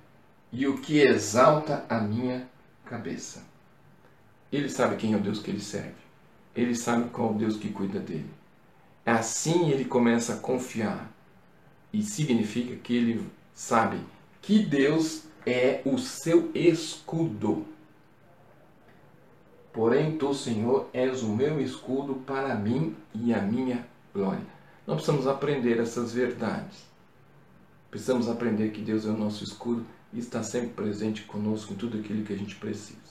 e 0.53 0.69
o 0.69 0.81
que 0.81 1.01
exalta 1.01 1.85
a 1.89 1.99
minha 2.01 2.49
cabeça. 2.85 3.56
Ele 4.57 4.71
sabe 4.71 4.97
quem 4.97 5.13
é 5.13 5.17
o 5.17 5.21
Deus 5.21 5.39
que 5.39 5.51
ele 5.51 5.61
serve. 5.61 5.93
Ele 6.55 6.75
sabe 6.75 7.11
qual 7.11 7.29
é 7.29 7.33
o 7.33 7.35
Deus 7.35 7.59
que 7.59 7.69
cuida 7.69 8.01
dele. 8.01 8.31
Assim 9.05 9.71
ele 9.71 9.85
começa 9.85 10.33
a 10.33 10.39
confiar. 10.39 11.13
E 11.93 12.03
significa 12.03 12.75
que 12.77 12.97
ele 12.97 13.27
sabe 13.53 14.01
que 14.41 14.61
Deus 14.61 15.25
é 15.45 15.83
o 15.85 15.99
seu 15.99 16.51
escudo. 16.55 17.67
Porém, 19.75 20.17
tu, 20.17 20.33
Senhor, 20.33 20.89
és 20.91 21.23
o 21.23 21.29
meu 21.29 21.61
escudo 21.61 22.15
para 22.15 22.55
mim 22.55 22.97
e 23.15 23.35
a 23.35 23.43
minha 23.43 23.87
glória. 24.15 24.47
Nós 24.87 24.97
precisamos 24.97 25.27
aprender 25.27 25.79
essas 25.79 26.15
verdades. 26.15 26.79
Precisamos 27.91 28.27
aprender 28.27 28.71
que 28.71 28.81
Deus 28.81 29.05
é 29.05 29.11
o 29.11 29.17
nosso 29.19 29.45
escudo 29.45 29.85
e 30.15 30.19
está 30.19 30.43
sempre 30.43 30.71
presente 30.71 31.25
conosco 31.25 31.75
em 31.75 31.77
tudo 31.77 31.99
aquilo 31.99 32.25
que 32.25 32.33
a 32.33 32.39
gente 32.39 32.57
precisa. 32.57 33.06